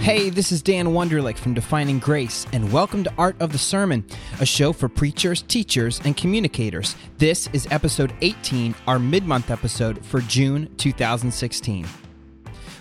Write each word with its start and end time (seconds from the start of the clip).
Hey, 0.00 0.30
this 0.30 0.50
is 0.50 0.62
Dan 0.62 0.86
Wunderlich 0.88 1.36
from 1.36 1.52
Defining 1.52 1.98
Grace, 1.98 2.46
and 2.54 2.72
welcome 2.72 3.04
to 3.04 3.12
Art 3.18 3.36
of 3.38 3.52
the 3.52 3.58
Sermon, 3.58 4.02
a 4.40 4.46
show 4.46 4.72
for 4.72 4.88
preachers, 4.88 5.42
teachers, 5.42 6.00
and 6.06 6.16
communicators. 6.16 6.96
This 7.18 7.50
is 7.52 7.68
episode 7.70 8.14
18, 8.22 8.74
our 8.88 8.98
mid 8.98 9.26
month 9.26 9.50
episode 9.50 10.02
for 10.06 10.22
June 10.22 10.74
2016. 10.78 11.86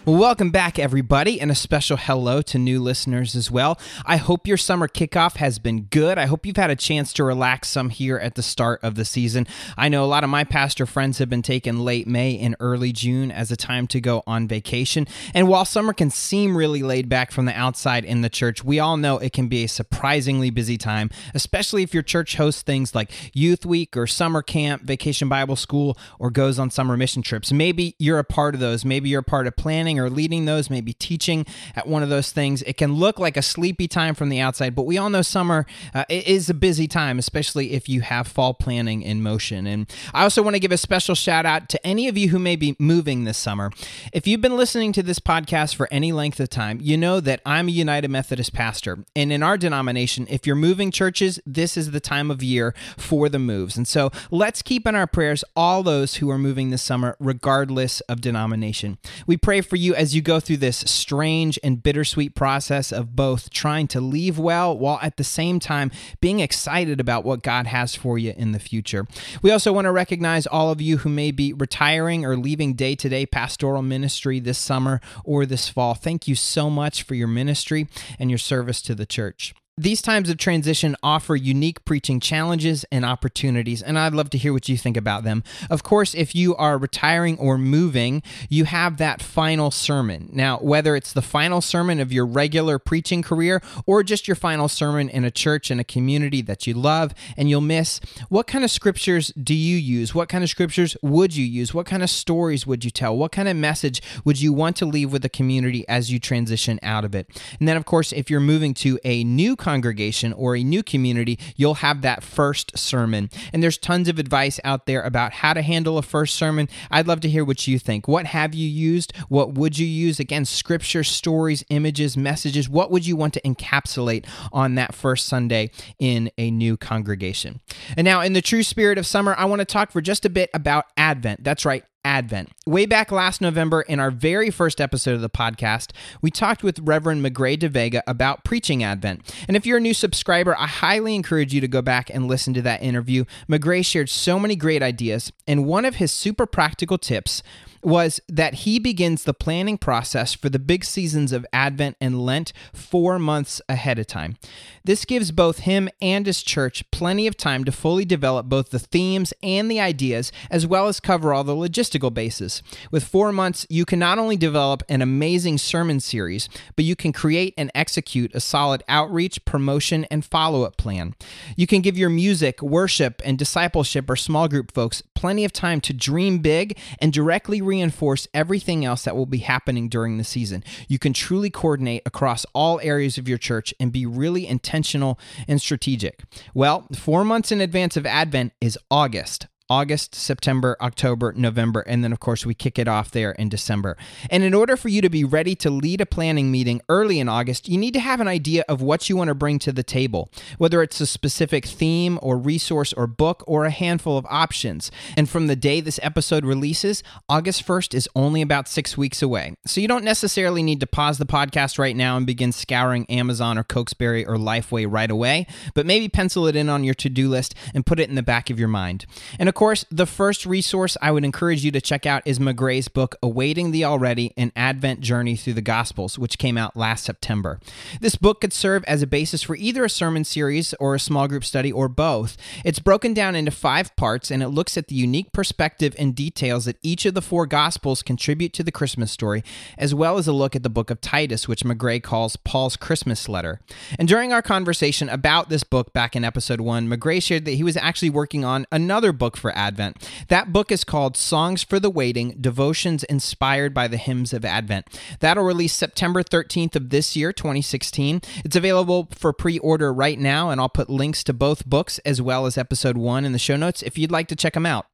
Well, 0.06 0.18
welcome 0.18 0.50
back, 0.50 0.80
everybody, 0.80 1.42
and 1.42 1.52
a 1.52 1.56
special 1.56 1.98
hello 1.98 2.42
to 2.44 2.58
new 2.58 2.82
listeners 2.82 3.36
as 3.36 3.52
well. 3.52 3.78
I 4.06 4.16
hope 4.16 4.48
your 4.48 4.56
summer 4.56 4.88
kickoff 4.88 5.36
has 5.36 5.60
been 5.60 5.84
good. 5.84 6.18
I 6.18 6.26
hope 6.26 6.46
you've 6.46 6.56
had 6.56 6.72
a 6.72 6.76
chance 6.76 7.12
to 7.14 7.24
relax 7.26 7.68
some 7.68 7.90
here 7.90 8.18
at 8.18 8.36
the 8.36 8.42
start 8.42 8.82
of 8.82 8.96
the 8.96 9.04
season. 9.04 9.46
I 9.78 9.90
know 9.90 10.06
a 10.06 10.08
lot 10.08 10.24
of 10.24 10.30
my 10.30 10.46
pastor 10.46 10.86
friends 10.86 11.18
have 11.18 11.30
been 11.30 11.42
taking 11.42 11.80
late 11.80 12.08
May 12.08 12.40
and 12.40 12.56
early 12.62 12.94
June 12.94 13.30
as 13.30 13.52
a 13.52 13.58
time 13.58 13.88
to 13.88 14.00
go 14.00 14.24
on 14.26 14.48
vacation. 14.48 15.06
And 15.34 15.50
while 15.50 15.66
summer 15.66 15.92
can 15.92 16.10
seem 16.10 16.56
really 16.56 16.82
laid 16.82 17.10
back 17.10 17.32
from 17.32 17.44
the 17.44 17.60
outside 17.60 18.06
in 18.06 18.22
the 18.22 18.30
church, 18.30 18.64
we 18.64 18.80
all 18.80 18.96
know 18.96 19.18
it 19.18 19.34
can 19.34 19.50
be 19.50 19.66
a 19.66 19.68
surprisingly 19.68 20.50
busy 20.50 20.78
time, 20.78 21.10
especially 21.34 21.84
if 21.84 21.94
your 21.94 22.04
church 22.04 22.38
hosts 22.38 22.62
things 22.62 22.96
like 22.96 23.12
Youth 23.36 23.66
Week 23.66 23.98
or 23.98 24.08
Summer 24.08 24.42
Camp, 24.42 24.84
Vacation 24.84 25.28
Bible 25.28 25.58
School, 25.58 25.98
or 26.20 26.32
goes 26.32 26.58
on 26.58 26.72
summer 26.72 26.96
mission 26.96 27.22
trips. 27.22 27.52
Maybe 27.52 27.96
you're 28.00 28.18
a 28.20 28.24
part 28.24 28.56
of 28.56 28.62
those. 28.62 28.86
Maybe 28.86 29.10
you're 29.10 29.20
a 29.20 29.24
part 29.24 29.46
of 29.46 29.58
planning 29.58 29.99
or 30.00 30.10
leading 30.10 30.46
those, 30.46 30.70
maybe 30.70 30.94
teaching 30.94 31.46
at 31.76 31.88
one 31.88 32.04
of 32.04 32.10
those 32.10 32.32
things. 32.32 32.62
It 32.64 32.78
can 32.78 32.94
look 32.94 33.20
like 33.20 33.38
a 33.38 33.42
sleepy 33.42 33.88
time 33.88 34.16
from 34.16 34.30
the 34.30 34.40
outside, 34.40 34.76
but 34.76 34.84
we 34.84 34.98
all 34.98 35.10
know 35.10 35.22
summer 35.22 35.66
uh, 35.94 36.06
is 36.10 36.50
a 36.50 36.54
busy 36.54 36.88
time, 36.88 37.20
especially 37.20 37.74
if 37.74 37.88
you 37.90 38.02
have 38.02 38.28
fall 38.28 38.54
planning 38.54 39.02
in 39.02 39.22
motion. 39.22 39.68
And 39.68 39.92
I 40.14 40.24
also 40.24 40.42
want 40.42 40.56
to 40.56 40.60
give 40.60 40.72
a 40.72 40.78
special 40.78 41.16
shout 41.16 41.46
out 41.46 41.70
to 41.70 41.88
any 41.88 42.08
of 42.08 42.18
you 42.18 42.30
who 42.30 42.40
may 42.40 42.56
be 42.56 42.76
moving 42.80 43.26
this 43.26 43.38
summer. 43.38 43.72
If 44.14 44.28
you've 44.28 44.42
been 44.42 44.58
listening 44.58 44.94
to 44.94 45.04
this 45.04 45.20
podcast 45.20 45.76
for 45.76 45.88
any 45.92 46.12
length 46.12 46.40
of 46.40 46.50
time, 46.50 46.80
you 46.82 46.98
know 46.98 47.20
that 47.20 47.42
I'm 47.46 47.68
a 47.68 47.72
United 47.72 48.10
Methodist 48.10 48.54
pastor. 48.54 49.04
And 49.16 49.32
in 49.32 49.44
our 49.44 49.58
denomination, 49.58 50.28
if 50.30 50.48
you're 50.48 50.56
moving 50.56 50.92
churches, 50.92 51.40
this 51.46 51.78
is 51.78 51.92
the 51.92 52.00
time 52.00 52.32
of 52.32 52.42
year 52.42 52.74
for 52.98 53.30
the 53.30 53.40
moves. 53.40 53.78
And 53.78 53.88
so 53.88 54.12
let's 54.32 54.62
keep 54.62 54.88
in 54.88 54.96
our 54.96 55.08
prayers 55.08 55.44
all 55.56 55.84
those 55.84 56.16
who 56.16 56.30
are 56.30 56.38
moving 56.38 56.70
this 56.70 56.82
summer, 56.82 57.16
regardless 57.20 58.02
of 58.02 58.22
denomination. 58.22 58.98
We 59.28 59.38
pray 59.38 59.62
for 59.62 59.76
you 59.80 59.96
as 59.96 60.16
you 60.16 60.22
go 60.22 60.40
through 60.40 60.58
this 60.58 60.78
strange 60.78 61.58
and 61.64 61.82
bittersweet 61.82 62.36
process 62.36 62.92
of 62.92 63.16
both 63.16 63.50
trying 63.50 63.88
to 63.88 64.02
leave 64.02 64.38
well 64.38 64.78
while 64.78 65.00
at 65.02 65.18
the 65.18 65.24
same 65.24 65.60
time 65.60 65.92
being 66.22 66.40
excited 66.40 67.00
about 67.00 67.24
what 67.24 67.42
God 67.42 67.68
has 67.68 67.96
for 67.96 68.18
you 68.18 68.34
in 68.36 68.52
the 68.52 68.60
future. 68.60 69.08
We 69.42 69.52
also 69.52 69.74
want 69.74 69.86
to 69.86 69.92
recognize 69.92 70.46
all 70.46 70.72
of 70.72 70.82
you 70.82 70.98
who 70.98 71.10
may 71.10 71.32
be 71.32 71.54
retiring 71.54 72.26
or 72.26 72.38
leaving 72.38 72.74
day 72.74 72.96
to 72.96 73.10
day 73.10 73.26
pastoral 73.26 73.82
ministry 73.82 74.40
this 74.40 74.58
summer 74.58 75.02
or 75.24 75.46
this 75.46 75.70
fall. 75.70 75.94
Thank 75.94 76.28
you 76.28 76.36
so 76.36 76.70
much 76.70 77.04
for 77.04 77.16
your 77.16 77.28
ministry 77.28 77.88
and 78.20 78.30
your 78.30 78.40
service 78.40 78.82
to 78.84 78.96
the 78.96 79.06
church. 79.06 79.54
These 79.80 80.02
times 80.02 80.30
of 80.30 80.36
transition 80.36 80.98
offer 81.02 81.38
unique 81.38 81.86
preaching 81.86 82.20
challenges 82.20 82.84
and 82.92 83.06
opportunities, 83.06 83.82
and 83.82 83.98
I'd 83.98 84.14
love 84.14 84.30
to 84.32 84.38
hear 84.38 84.52
what 84.52 84.68
you 84.68 84.76
think 84.76 84.98
about 84.98 85.24
them. 85.24 85.42
Of 85.70 85.84
course, 85.84 86.14
if 86.14 86.36
you 86.36 86.54
are 86.58 86.78
retiring 86.78 87.38
or 87.38 87.58
moving, 87.58 88.22
you 88.50 88.66
have 88.66 88.98
that 88.98 89.22
final 89.22 89.72
sermon. 89.72 90.32
Now, 90.34 90.58
whether 90.58 90.98
it's 90.98 91.14
the 91.14 91.22
final 91.22 91.62
sermon 91.62 92.02
of 92.02 92.12
your 92.12 92.26
regular 92.26 92.78
preaching 92.78 93.22
career 93.22 93.62
or 93.86 94.04
just 94.04 94.28
your 94.28 94.36
final 94.36 94.68
sermon 94.68 95.08
in 95.08 95.24
a 95.24 95.32
church 95.32 95.72
and 95.72 95.80
a 95.80 95.86
community 95.86 96.42
that 96.42 96.68
you 96.68 96.74
love 96.74 97.14
and 97.38 97.50
you'll 97.50 97.62
miss, 97.62 98.02
what 98.28 98.48
kind 98.48 98.66
of 98.66 98.72
scriptures 98.72 99.32
do 99.42 99.56
you 99.56 99.78
use? 99.78 100.14
What 100.14 100.28
kind 100.28 100.44
of 100.44 100.50
scriptures 100.50 100.98
would 101.02 101.34
you 101.34 101.46
use? 101.46 101.74
What 101.74 101.86
kind 101.86 102.04
of 102.04 102.10
stories 102.10 102.68
would 102.68 102.84
you 102.84 102.92
tell? 102.92 103.16
What 103.16 103.32
kind 103.32 103.48
of 103.48 103.56
message 103.56 104.02
would 104.26 104.42
you 104.42 104.52
want 104.52 104.76
to 104.76 104.86
leave 104.86 105.14
with 105.14 105.22
the 105.22 105.30
community 105.30 105.88
as 105.88 106.12
you 106.12 106.20
transition 106.20 106.82
out 106.84 107.06
of 107.06 107.16
it? 107.16 107.42
And 107.62 107.68
then, 107.70 107.78
of 107.78 107.86
course, 107.86 108.12
if 108.12 108.30
you're 108.30 108.42
moving 108.42 108.74
to 108.74 109.00
a 109.06 109.24
new 109.24 109.56
congregation 109.70 110.34
or 110.34 110.56
a 110.56 110.64
new 110.64 110.82
community, 110.82 111.38
you'll 111.56 111.76
have 111.76 112.02
that 112.02 112.24
first 112.24 112.76
sermon. 112.76 113.30
And 113.54 113.62
there's 113.62 113.78
tons 113.78 114.10
of 114.10 114.18
advice 114.18 114.60
out 114.64 114.88
there 114.88 115.04
about 115.04 115.32
how 115.32 115.54
to 115.54 115.62
handle 115.62 116.00
a 116.00 116.02
first 116.02 116.36
sermon. 116.36 116.68
I'd 116.90 117.08
love 117.08 117.20
to 117.22 117.30
hear 117.30 117.46
what 117.46 117.68
you 117.68 117.78
think. 117.78 118.08
What 118.08 118.26
have 118.26 118.56
you 118.56 118.68
used? 118.68 119.16
What 119.28 119.54
would 119.54 119.78
you 119.78 119.86
use? 119.86 120.20
Again, 120.20 120.46
scripture, 120.46 121.04
stories, 121.04 121.64
images, 121.70 122.18
messages. 122.18 122.68
What 122.68 122.90
would 122.90 123.06
you 123.06 123.16
want 123.16 123.36
to 123.36 123.42
encapsulate 123.42 124.26
on 124.52 124.74
that 124.76 124.96
first 124.96 125.28
Sunday 125.28 125.70
in 126.00 126.32
a 126.40 126.50
new 126.50 126.76
congregation? 126.76 127.60
And 127.96 128.06
now, 128.06 128.22
in 128.22 128.34
the 128.34 128.42
true 128.42 128.64
spirit 128.64 128.98
of 128.98 129.06
summer, 129.06 129.36
I 129.38 129.46
want 129.46 129.60
to 129.60 129.66
talk 129.66 129.92
for 129.92 130.02
just 130.02 130.26
a 130.26 130.30
bit 130.32 130.50
about 130.52 130.86
Advent. 130.98 131.44
That's 131.44 131.64
right, 131.64 131.84
Advent. 132.06 132.50
Way 132.66 132.86
back 132.86 133.12
last 133.12 133.42
November, 133.42 133.82
in 133.82 134.00
our 134.00 134.12
very 134.12 134.50
first 134.50 134.80
episode 134.80 135.16
of 135.16 135.22
the 135.22 135.30
podcast, 135.30 135.92
we 136.22 136.32
talked 136.32 136.64
with 136.64 136.80
Reverend 136.80 137.24
Magrey 137.24 137.58
deVega 137.58 138.02
about 138.08 138.44
preaching 138.44 138.84
Advent. 138.84 139.34
And 139.48 139.58
if 139.58 139.66
you're 139.66 139.78
a 139.78 139.82
new 139.82 139.94
subscriber, 139.94 140.56
I 140.58 140.68
highly 140.68 141.16
encourage 141.16 141.54
you 141.54 141.62
to 141.62 141.68
go 141.68 141.82
back 141.82 142.10
and 142.10 142.28
listen 142.28 142.54
to 142.54 142.62
that 142.62 142.82
interview. 142.82 143.26
McGray 143.50 143.86
shared 143.86 144.10
so 144.10 144.40
many 144.40 144.56
great 144.56 144.82
ideas, 144.82 145.32
and 145.48 145.66
one 145.66 145.86
of 145.86 145.96
his 145.96 146.12
super 146.12 146.46
practical 146.46 146.98
tips 146.98 147.44
was 147.82 148.20
that 148.28 148.54
he 148.56 148.80
begins 148.80 149.24
the 149.24 149.34
planning 149.34 149.78
process 149.78 150.34
for 150.34 150.50
the 150.50 150.60
big 150.60 150.84
seasons 150.84 151.32
of 151.32 151.46
Advent 151.54 151.96
and 152.02 152.22
Lent 152.22 152.52
four 152.74 153.18
months 153.18 153.62
ahead 153.70 154.00
of 154.00 154.08
time. 154.08 154.38
This 154.84 155.06
gives 155.06 155.32
both 155.32 155.60
him 155.60 155.88
and 156.02 156.26
his 156.26 156.44
church 156.44 156.84
plenty 156.92 157.28
of 157.28 157.38
time 157.38 157.64
to 157.64 157.72
fully 157.72 158.06
develop 158.06 158.48
both 158.48 158.72
the 158.72 158.80
themes 158.80 159.34
and 159.42 159.70
the 159.72 159.80
ideas, 159.80 160.32
as 160.52 160.68
well 160.68 160.88
as 160.88 161.00
cover 161.00 161.34
all 161.34 161.44
the 161.44 161.56
logistical 162.00 162.14
bases. 162.14 162.64
With 162.92 163.04
four 163.04 163.32
months, 163.32 163.66
you 163.70 163.86
can 163.86 164.00
not 164.00 164.20
only 164.20 164.38
develop 164.38 164.84
an 164.90 165.02
amazing 165.02 165.58
sermon 165.58 166.00
series, 166.00 166.50
but 166.76 166.86
you 166.86 166.96
can 166.96 167.14
create 167.14 167.54
and 167.58 167.72
execute 167.76 168.34
a 168.34 168.40
solid 168.40 168.84
outreach, 168.88 169.44
promotion, 169.46 170.06
and 170.06 170.26
follow 170.26 170.64
up 170.64 170.78
plan. 170.78 171.16
You 171.56 171.68
can 171.68 171.82
give 171.82 171.98
your 171.98 172.10
music, 172.10 172.62
worship, 172.62 173.22
and 173.26 173.38
discipleship 173.38 174.10
or 174.10 174.16
small 174.16 174.48
group 174.48 174.72
folks 174.74 175.04
plenty 175.16 175.44
of 175.44 175.52
time 175.52 175.82
to 175.82 175.94
dream 175.94 176.40
big 176.40 176.78
and 177.00 177.12
directly 177.12 177.62
reinforce 177.62 178.26
everything 178.34 178.86
else 178.86 179.04
that 179.04 179.18
will 179.18 179.26
be 179.26 179.40
happening 179.40 179.90
during 179.90 180.18
the 180.18 180.24
season. 180.24 180.64
You 180.88 180.98
can 180.98 181.12
truly 181.12 181.50
coordinate 181.50 182.04
across 182.06 182.46
all 182.54 182.80
areas 182.82 183.18
of 183.18 183.28
your 183.28 183.38
church 183.38 183.74
and 183.82 183.92
be 183.92 184.06
really 184.06 184.48
intentional 184.48 185.20
and 185.46 185.60
strategic. 185.60 186.24
Well, 186.54 186.88
four 186.96 187.26
months 187.26 187.52
in 187.52 187.60
advance 187.60 187.98
of 187.98 188.06
Advent 188.06 188.54
is 188.62 188.80
August. 188.90 189.48
August, 189.70 190.16
September, 190.16 190.76
October, 190.82 191.34
November, 191.34 191.82
and 191.82 192.04
then, 192.04 192.12
of 192.12 192.20
course, 192.20 192.46
we 192.46 192.54
kick 192.54 192.80
it 192.80 192.88
off 192.88 193.12
there 193.12 193.32
in 193.34 193.50
December. 193.50 193.98
And 194.30 194.44
in 194.44 194.54
order 194.54 194.76
for 194.76 194.90
you 194.90 195.02
to 195.02 195.10
be 195.10 195.24
ready 195.24 195.56
to 195.56 195.70
lead 195.70 196.02
a 196.02 196.06
planning 196.06 196.52
meeting 196.52 196.82
early 196.90 197.20
in 197.20 197.30
August, 197.30 197.70
you 197.70 197.78
need 197.78 197.94
to 197.94 198.00
have 198.00 198.20
an 198.20 198.28
idea 198.28 198.64
of 198.68 198.82
what 198.82 199.10
you 199.10 199.16
want 199.16 199.28
to 199.28 199.36
bring 199.36 199.60
to 199.60 199.72
the 199.72 199.84
table, 199.84 200.32
whether 200.58 200.82
it's 200.82 201.00
a 201.00 201.06
specific 201.06 201.66
theme 201.66 202.18
or 202.22 202.38
resource 202.38 202.94
or 202.94 203.08
book 203.08 203.44
or 203.48 203.66
a 203.66 203.72
handful 203.72 204.18
of 204.18 204.26
options. 204.30 204.92
And 205.16 205.30
from 205.30 205.48
the 205.48 205.56
day 205.56 205.82
this 205.82 206.00
episode 206.02 206.46
releases, 206.46 207.04
August 207.28 207.66
1st 207.66 207.94
is 207.94 208.10
only 208.16 208.42
about 208.42 208.68
six 208.68 208.98
weeks 208.98 209.22
away. 209.22 209.56
So 209.66 209.82
you 209.82 209.88
don't 209.88 210.04
necessarily 210.04 210.64
need 210.64 210.80
to 210.80 210.88
pause 210.88 211.18
the 211.18 211.26
podcast 211.26 211.78
right 211.78 211.96
now 211.96 212.18
and 212.18 212.26
begin 212.26 212.52
scouring 212.52 213.06
Amazon 213.08 213.58
or 213.58 213.64
Cokesbury 213.64 214.26
or 214.26 214.38
Lifeway 214.38 214.86
right 214.90 215.12
away, 215.12 215.46
but 215.76 215.86
maybe 215.86 216.10
pencil 216.10 216.48
it 216.48 216.56
in 216.56 216.70
on 216.70 216.84
your 216.84 216.96
to 216.96 217.10
do 217.10 217.30
list 217.30 217.54
and 217.74 217.86
put 217.86 218.00
it 218.00 218.10
in 218.10 218.16
the 218.16 218.24
back 218.24 218.50
of 218.50 218.60
your 218.60 218.68
mind. 218.68 219.06
And 219.38 219.48
of 219.48 219.56
course, 219.60 219.84
the 219.92 220.06
first 220.06 220.46
resource 220.46 220.96
I 221.02 221.12
would 221.12 221.26
encourage 221.26 221.66
you 221.66 221.72
to 221.72 221.82
check 221.82 222.06
out 222.06 222.24
is 222.24 222.40
Magrey's 222.40 222.88
book, 222.88 223.18
Awaiting 223.22 223.72
the 223.72 223.84
Already 223.84 224.34
An 224.38 224.54
Advent 224.56 225.02
Journey 225.02 225.36
Through 225.36 225.56
the 225.56 225.62
Gospels, 225.62 226.18
which 226.18 226.38
came 226.38 226.58
out 226.58 226.78
last 226.78 227.04
September. 227.04 227.60
This 228.00 228.16
book 228.16 228.40
could 228.40 228.54
serve 228.54 228.86
as 228.86 229.02
a 229.02 229.08
basis 229.08 229.44
for 229.44 229.58
either 229.58 229.84
a 229.84 229.90
sermon 229.90 230.24
series 230.24 230.74
or 230.76 230.96
a 230.96 231.00
small 231.00 231.28
group 231.28 231.44
study 231.44 231.74
or 231.74 231.90
both. 231.90 232.38
It's 232.64 232.80
broken 232.80 233.14
down 233.14 233.36
into 233.36 233.52
five 233.52 233.94
parts 233.98 234.32
and 234.32 234.42
it 234.42 234.48
looks 234.48 234.78
at 234.78 234.88
the 234.88 234.96
unique 234.96 235.34
perspective 235.34 235.94
and 236.00 236.16
details 236.16 236.64
that 236.64 236.78
each 236.82 237.06
of 237.06 237.14
the 237.14 237.22
four 237.22 237.46
Gospels 237.46 238.02
contribute 238.02 238.54
to 238.54 238.64
the 238.64 238.72
Christmas 238.72 239.12
story, 239.12 239.44
as 239.78 239.94
well 239.94 240.18
as 240.18 240.26
a 240.26 240.32
look 240.32 240.56
at 240.56 240.64
the 240.64 240.70
book 240.70 240.90
of 240.90 241.02
Titus, 241.02 241.50
which 241.50 241.66
Magrey 241.66 242.02
calls 242.02 242.38
Paul's 242.38 242.78
Christmas 242.78 243.28
letter. 243.28 243.60
And 243.98 244.08
during 244.08 244.32
our 244.32 244.42
conversation 244.42 245.10
about 245.10 245.50
this 245.50 245.66
book 245.66 245.92
back 245.92 246.16
in 246.16 246.24
episode 246.24 246.62
one, 246.62 246.88
McGray 246.88 247.22
shared 247.22 247.44
that 247.44 247.56
he 247.56 247.64
was 247.64 247.76
actually 247.76 248.10
working 248.10 248.46
on 248.46 248.66
another 248.72 249.12
book 249.12 249.36
for 249.36 249.49
Advent. 249.52 250.10
That 250.28 250.54
book 250.54 250.72
is 250.72 250.84
called 250.84 251.18
Songs 251.18 251.64
for 251.64 251.80
the 251.80 251.90
Waiting 251.90 252.36
Devotions 252.40 253.04
Inspired 253.06 253.74
by 253.74 253.88
the 253.88 253.98
Hymns 253.98 254.34
of 254.34 254.46
Advent. 254.46 254.88
That'll 255.20 255.44
release 255.44 255.74
September 255.74 256.24
13th 256.24 256.76
of 256.76 256.90
this 256.90 257.16
year, 257.16 257.34
2016. 257.34 258.22
It's 258.44 258.56
available 258.56 259.10
for 259.12 259.34
pre 259.34 259.60
order 259.60 259.94
right 259.94 260.20
now, 260.20 260.50
and 260.50 260.60
I'll 260.60 260.70
put 260.70 260.90
links 260.90 261.24
to 261.26 261.34
both 261.34 261.66
books 261.66 262.00
as 262.00 262.22
well 262.22 262.46
as 262.46 262.58
episode 262.58 262.98
one 262.98 263.26
in 263.26 263.32
the 263.32 263.40
show 263.40 263.56
notes 263.56 263.82
if 263.84 263.98
you'd 263.98 264.12
like 264.12 264.28
to 264.28 264.36
check 264.36 264.54
them 264.54 264.66
out. 264.66 264.86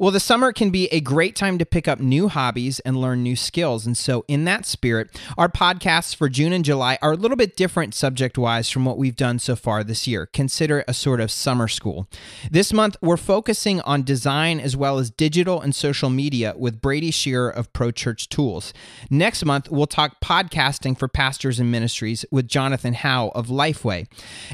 Well, 0.00 0.12
the 0.12 0.20
summer 0.20 0.52
can 0.52 0.70
be 0.70 0.86
a 0.92 1.00
great 1.00 1.34
time 1.34 1.58
to 1.58 1.66
pick 1.66 1.88
up 1.88 1.98
new 1.98 2.28
hobbies 2.28 2.78
and 2.78 2.96
learn 2.96 3.24
new 3.24 3.34
skills. 3.34 3.84
And 3.84 3.98
so, 3.98 4.24
in 4.28 4.44
that 4.44 4.64
spirit, 4.64 5.20
our 5.36 5.48
podcasts 5.48 6.14
for 6.14 6.28
June 6.28 6.52
and 6.52 6.64
July 6.64 6.98
are 7.02 7.14
a 7.14 7.16
little 7.16 7.36
bit 7.36 7.56
different 7.56 7.94
subject 7.94 8.38
wise 8.38 8.70
from 8.70 8.84
what 8.84 8.96
we've 8.96 9.16
done 9.16 9.40
so 9.40 9.56
far 9.56 9.82
this 9.82 10.06
year. 10.06 10.26
Consider 10.26 10.84
a 10.86 10.94
sort 10.94 11.20
of 11.20 11.32
summer 11.32 11.66
school. 11.66 12.06
This 12.48 12.72
month, 12.72 12.96
we're 13.02 13.16
focusing 13.16 13.80
on 13.80 14.04
design 14.04 14.60
as 14.60 14.76
well 14.76 15.00
as 15.00 15.10
digital 15.10 15.60
and 15.60 15.74
social 15.74 16.10
media 16.10 16.54
with 16.56 16.80
Brady 16.80 17.10
Shearer 17.10 17.50
of 17.50 17.72
Pro 17.72 17.90
Church 17.90 18.28
Tools. 18.28 18.72
Next 19.10 19.44
month, 19.44 19.68
we'll 19.68 19.88
talk 19.88 20.20
podcasting 20.20 20.96
for 20.96 21.08
pastors 21.08 21.58
and 21.58 21.72
ministries 21.72 22.24
with 22.30 22.46
Jonathan 22.46 22.94
Howe 22.94 23.32
of 23.34 23.48
Lifeway. 23.48 24.06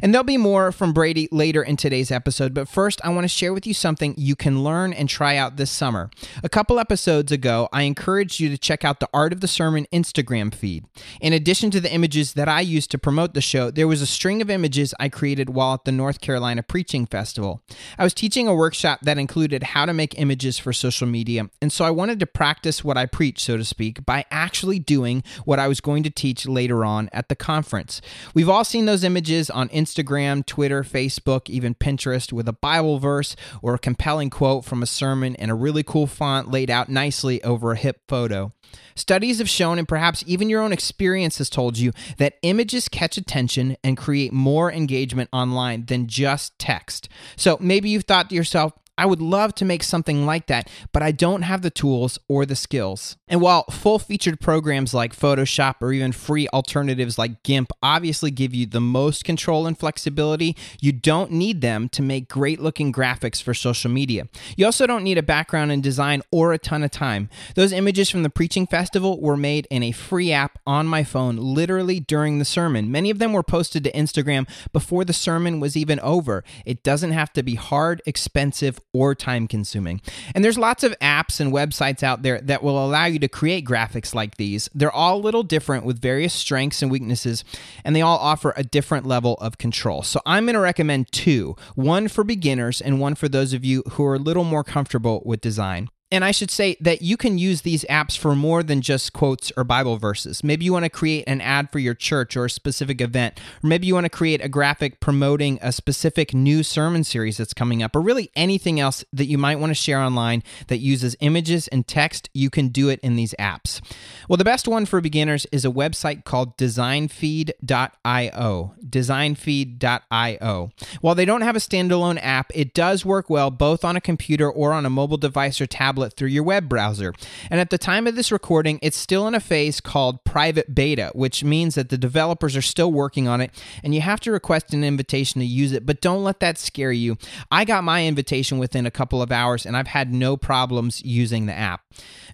And 0.03 0.15
there'll 0.15 0.25
be 0.25 0.39
more 0.39 0.73
from 0.73 0.95
Brady 0.95 1.29
later 1.31 1.63
in 1.63 1.77
today's 1.77 2.11
episode. 2.11 2.55
But 2.55 2.67
first, 2.67 2.99
I 3.05 3.11
want 3.11 3.25
to 3.25 3.29
share 3.29 3.53
with 3.53 3.67
you 3.67 3.75
something 3.75 4.15
you 4.17 4.37
can 4.37 4.65
learn 4.65 4.95
and 4.95 5.07
try 5.07 5.34
out 5.37 5.57
this 5.57 5.71
summer. 5.71 6.11
A 6.43 6.49
couple 6.49 6.79
episodes 6.79 7.33
ago, 7.33 7.69
I 7.73 7.83
encouraged 7.83 8.41
you 8.41 8.49
to 8.49 8.59
check 8.59 8.85
out 8.85 9.01
the 9.01 9.09
Art 9.13 9.33
of 9.33 9.41
the 9.41 9.49
Sermon 9.49 9.87
Instagram 9.93 10.55
feed. 10.55 10.85
In 11.21 11.33
addition 11.33 11.71
to 11.71 11.81
the 11.81 11.93
images 11.93 12.35
that 12.35 12.49
I 12.49 12.61
used 12.61 12.91
to 12.93 12.99
promote 12.99 13.35
the 13.35 13.41
show, 13.41 13.71
there 13.71 13.89
was 13.89 14.03
a 14.03 14.07
string 14.07 14.43
of 14.43 14.51
images 14.51 14.95
I 15.01 15.09
created 15.09 15.51
while 15.51 15.75
at 15.75 15.85
the 15.85 15.93
North 15.93 16.21
Carolina 16.21 16.63
Preaching 16.63 17.07
Festival. 17.07 17.63
I 17.99 18.05
was 18.05 18.15
teaching 18.15 18.47
a 18.47 18.55
workshop 18.55 19.01
that 19.03 19.19
included 19.19 19.63
how 19.63 19.87
to 19.87 19.93
make 19.93 20.19
images 20.19 20.59
for 20.59 20.73
social 20.73 21.07
media, 21.07 21.49
and 21.63 21.73
so 21.73 21.85
I 21.85 21.91
wanted 21.91 22.21
to 22.21 22.27
practice 22.27 22.85
what 22.85 22.99
I 22.99 23.07
preach, 23.07 23.43
so 23.43 23.57
to 23.57 23.65
speak, 23.65 24.05
by 24.05 24.25
actually 24.31 24.79
doing 24.79 25.23
what 25.45 25.59
I 25.59 25.69
was 25.69 25.81
going 25.81 26.03
to 26.03 26.11
teach 26.11 26.47
later 26.47 26.85
on 26.85 27.09
at 27.13 27.29
the 27.29 27.37
conference. 27.37 28.01
We've 28.35 28.49
all 28.49 28.65
seen 28.65 28.87
those 28.87 29.05
images 29.05 29.51
on 29.51 29.69
Instagram, 29.71 30.45
Twitter, 30.45 30.83
Facebook, 30.83 31.49
even 31.49 31.75
Pinterest 31.75 32.33
with 32.33 32.49
a 32.49 32.53
Bible 32.53 32.99
verse 32.99 33.37
or 33.63 33.75
a 33.75 33.79
compelling 33.79 34.31
quote 34.31 34.65
from 34.65 34.83
a 34.83 34.87
sermon 34.87 35.24
and 35.25 35.51
a 35.51 35.55
really 35.55 35.83
cool 35.83 36.07
font 36.07 36.51
laid 36.51 36.71
out 36.71 36.89
nicely 36.89 37.43
over 37.43 37.73
a 37.73 37.77
hip 37.77 38.03
photo. 38.09 38.53
Studies 38.97 39.39
have 39.39 39.49
shown, 39.49 39.79
and 39.79 39.89
perhaps 39.89 40.25
even 40.27 40.51
your 40.51 40.61
own 40.61 40.73
experience 40.73 41.39
has 41.39 41.49
told 41.49 41.79
you, 41.79 41.93
that 42.19 42.35
images 42.43 42.89
catch 42.89 43.17
attention 43.17 43.77
and 43.83 43.97
create 43.97 44.33
more 44.33 44.73
engagement 44.73 45.31
online 45.33 45.87
than 45.87 46.07
just 46.07 46.59
text. 46.59 47.09
So 47.37 47.57
maybe 47.61 47.89
you've 47.89 48.05
thought 48.05 48.29
to 48.31 48.37
yourself, 48.37 48.73
I 48.97 49.07
would 49.07 49.21
love 49.21 49.55
to 49.57 49.65
make 49.65 49.83
something 49.83 50.25
like 50.25 50.47
that, 50.47 50.71
but 50.93 51.03
I 51.03 51.11
don't 51.11 51.43
have 51.43 51.63
the 51.63 51.71
tools 51.71 52.19
or 52.29 52.47
the 52.47 52.55
skills. 52.55 53.17
And 53.27 53.41
while 53.41 53.65
full 53.65 53.99
featured 53.99 54.39
programs 54.41 54.95
like 54.95 55.17
Photoshop 55.17 55.77
or 55.81 55.93
even 55.93 56.13
free 56.13 56.47
alternatives 56.49 57.19
like 57.19 57.43
GIMP 57.43 57.73
obviously 57.83 58.31
give 58.31 58.55
you 58.55 58.67
the 58.67 58.81
most 58.81 59.25
control 59.25 59.67
and 59.67 59.77
flexibility, 59.77 60.57
you 60.81 60.93
don't 60.93 61.33
need 61.33 61.61
them 61.61 61.89
to 61.89 62.03
make 62.03 62.29
great 62.29 62.61
looking 62.61 62.93
graphics 62.93 63.43
for 63.43 63.53
social 63.53 63.91
media. 63.91 64.29
You 64.57 64.67
also 64.67 64.87
don't 64.87 65.03
need 65.03 65.19
a 65.19 65.23
background 65.23 65.73
in 65.73 65.81
design 65.81 66.23
or 66.31 66.53
a 66.53 66.59
ton 66.59 66.85
of 66.85 66.93
time. 66.93 67.29
Those 67.57 67.73
images 67.73 68.11
from 68.11 68.23
the 68.23 68.31
Preaching 68.31 68.67
Festival 68.67 69.21
were 69.21 69.37
made 69.37 69.67
in 69.71 69.83
a 69.83 69.91
free 69.91 70.31
app 70.31 70.61
on 70.67 70.87
my 70.87 71.03
phone 71.03 71.37
literally 71.37 71.99
during 71.99 72.39
the 72.39 72.45
sermon. 72.45 72.93
Many 72.93 73.11
of 73.11 73.19
them 73.19 73.33
were 73.33 73.43
posted 73.43 73.83
to 73.85 73.93
Instagram 73.93 74.49
before 74.73 75.05
the 75.05 75.13
sermon 75.13 75.59
was 75.59 75.77
even 75.77 75.99
over. 76.01 76.45
It 76.65 76.85
doesn't 76.85 77.13
have 77.13 77.33
to 77.33 77.43
be 77.43 77.57
hard, 77.57 78.01
expensive, 78.07 78.79
or 78.95 79.15
time 79.15 79.47
consuming. 79.47 80.01
And 80.35 80.43
there's 80.43 80.57
lots 80.57 80.83
of 80.83 80.99
apps 81.01 81.41
and 81.41 81.53
websites 81.53 82.03
out 82.03 82.23
there 82.23 82.41
that 82.41 82.63
will 82.63 82.83
allow 82.83 83.05
you 83.05 83.19
to 83.19 83.29
create 83.29 83.67
graphics 83.67 84.15
like 84.15 84.37
these. 84.37 84.71
They're 84.75 84.91
all 84.91 85.19
a 85.19 85.21
little 85.21 85.43
different 85.43 85.85
with 85.85 86.01
various 86.01 86.33
strengths 86.33 86.81
and 86.81 86.91
weaknesses, 86.91 87.45
and 87.85 87.95
they 87.95 88.01
all 88.01 88.19
offer 88.19 88.55
a 88.57 88.65
different 88.65 89.05
level 89.05 89.35
of 89.35 89.59
control. 89.59 90.03
So 90.03 90.21
I'm 90.25 90.47
going 90.47 90.55
to 90.55 90.61
recommend 90.61 91.13
two 91.13 91.57
one 91.75 92.09
for 92.09 92.25
beginners 92.25 92.81
and 92.81 93.01
one 93.01 93.15
for 93.17 93.29
those 93.29 93.53
of 93.53 93.65
you 93.65 93.83
who 93.93 94.05
are 94.07 94.15
a 94.15 94.19
little 94.19 94.45
more 94.45 94.65
comfortable 94.65 95.23
with 95.27 95.41
design. 95.41 95.91
And 96.15 96.25
I 96.25 96.31
should 96.31 96.53
say 96.53 96.77
that 96.81 97.03
you 97.03 97.17
can 97.17 97.39
use 97.39 97.63
these 97.63 97.85
apps 97.91 98.17
for 98.17 98.37
more 98.37 98.63
than 98.63 98.83
just 98.83 99.13
quotes 99.13 99.51
or 99.57 99.65
Bible 99.65 99.97
verses. 99.97 100.45
Maybe 100.45 100.65
you 100.65 100.73
want 100.73 100.85
to 100.85 100.89
create 100.89 101.25
an 101.27 101.41
ad 101.41 101.73
for 101.73 101.81
your 101.81 101.95
church 101.95 102.37
or 102.37 102.45
a 102.45 102.51
specific 102.51 103.01
event, 103.01 103.41
or 103.65 103.67
maybe 103.67 103.89
you 103.89 103.95
want 103.95 104.05
to 104.05 104.11
create 104.11 104.41
a 104.41 104.49
graphic 104.49 105.01
promoting 105.01 105.59
a 105.61 105.73
specific 105.73 106.33
new 106.33 106.63
sermon 106.63 107.03
series 107.03 107.39
that's 107.39 107.53
coming 107.53 107.83
up, 107.83 107.97
or 107.97 108.01
really 108.01 108.31
anything 108.37 108.79
else 108.79 109.05
that 109.13 109.25
you 109.25 109.39
might 109.39 109.59
want 109.59 109.71
to 109.71 109.75
share 109.75 109.99
online 109.99 110.45
that 110.69 110.79
uses 110.79 111.17
images 111.19 111.67
and 111.69 111.89
text. 111.89 112.31
You 112.33 112.49
can 112.49 112.69
do 112.69 112.89
it 112.91 113.01
in 113.01 113.17
these 113.17 113.35
apps. 113.41 113.81
Well, 114.29 114.37
the 114.37 114.45
best 114.45 114.69
one 114.69 114.87
for 114.87 115.01
beginners 115.01 115.49
is 115.51 115.65
a 115.65 115.71
website 115.71 116.23
called 116.23 116.57
designfeed.io. 116.57 118.75
Designfeed.io. 118.89 120.71
While 121.01 121.15
they 121.17 121.25
don't 121.25 121.41
have 121.41 121.57
a 121.57 121.59
standalone 121.59 122.21
app, 122.23 122.53
it 122.55 122.73
does 122.73 123.05
work 123.05 123.29
well 123.29 123.51
both 123.51 123.85
on 123.85 123.97
a 123.97 124.01
computer 124.01 124.49
or 124.49 124.73
on 124.73 124.87
a 124.87 124.91
mobile 124.91 125.17
device 125.17 125.61
or 125.61 125.67
tablet 125.67 126.04
tablet 126.05 126.17
through 126.17 126.29
your 126.29 126.43
web 126.43 126.69
browser. 126.69 127.13
And 127.51 127.61
at 127.61 127.71
the 127.71 127.79
time 127.79 128.07
of 128.07 128.17
this 128.17 128.33
recording, 128.33 128.79
it's 128.83 128.97
still 128.97 129.27
in 129.27 129.35
a 129.35 129.41
phase 129.41 129.81
called 129.81 130.25
private 130.25 130.75
beta, 130.75 131.11
which 131.15 131.45
means 131.45 131.75
that 131.75 131.89
the 131.89 131.99
developers 131.99 132.57
are 132.57 132.63
still 132.63 132.93
working 132.93 133.29
on 133.29 133.41
it 133.41 133.51
and 133.83 133.95
you 133.95 134.01
have 134.01 134.21
to 134.21 134.33
request 134.33 134.75
an 134.75 134.85
invitation 134.85 135.41
to 135.41 135.47
use 135.47 135.73
it, 135.73 135.87
but 135.87 136.01
don't 136.01 136.25
let 136.25 136.41
that 136.41 136.59
scare 136.59 136.93
you. 136.93 137.17
I 137.51 137.65
got 137.65 137.85
my 137.85 138.07
invitation 138.07 138.59
within 138.59 138.87
a 138.87 138.91
couple 138.91 139.23
of 139.23 139.33
hours 139.33 139.67
and 139.67 139.77
I've 139.77 139.89
had 139.89 140.13
no 140.13 140.37
problems 140.37 141.03
using 141.05 141.47
the 141.47 141.55
app. 141.55 141.83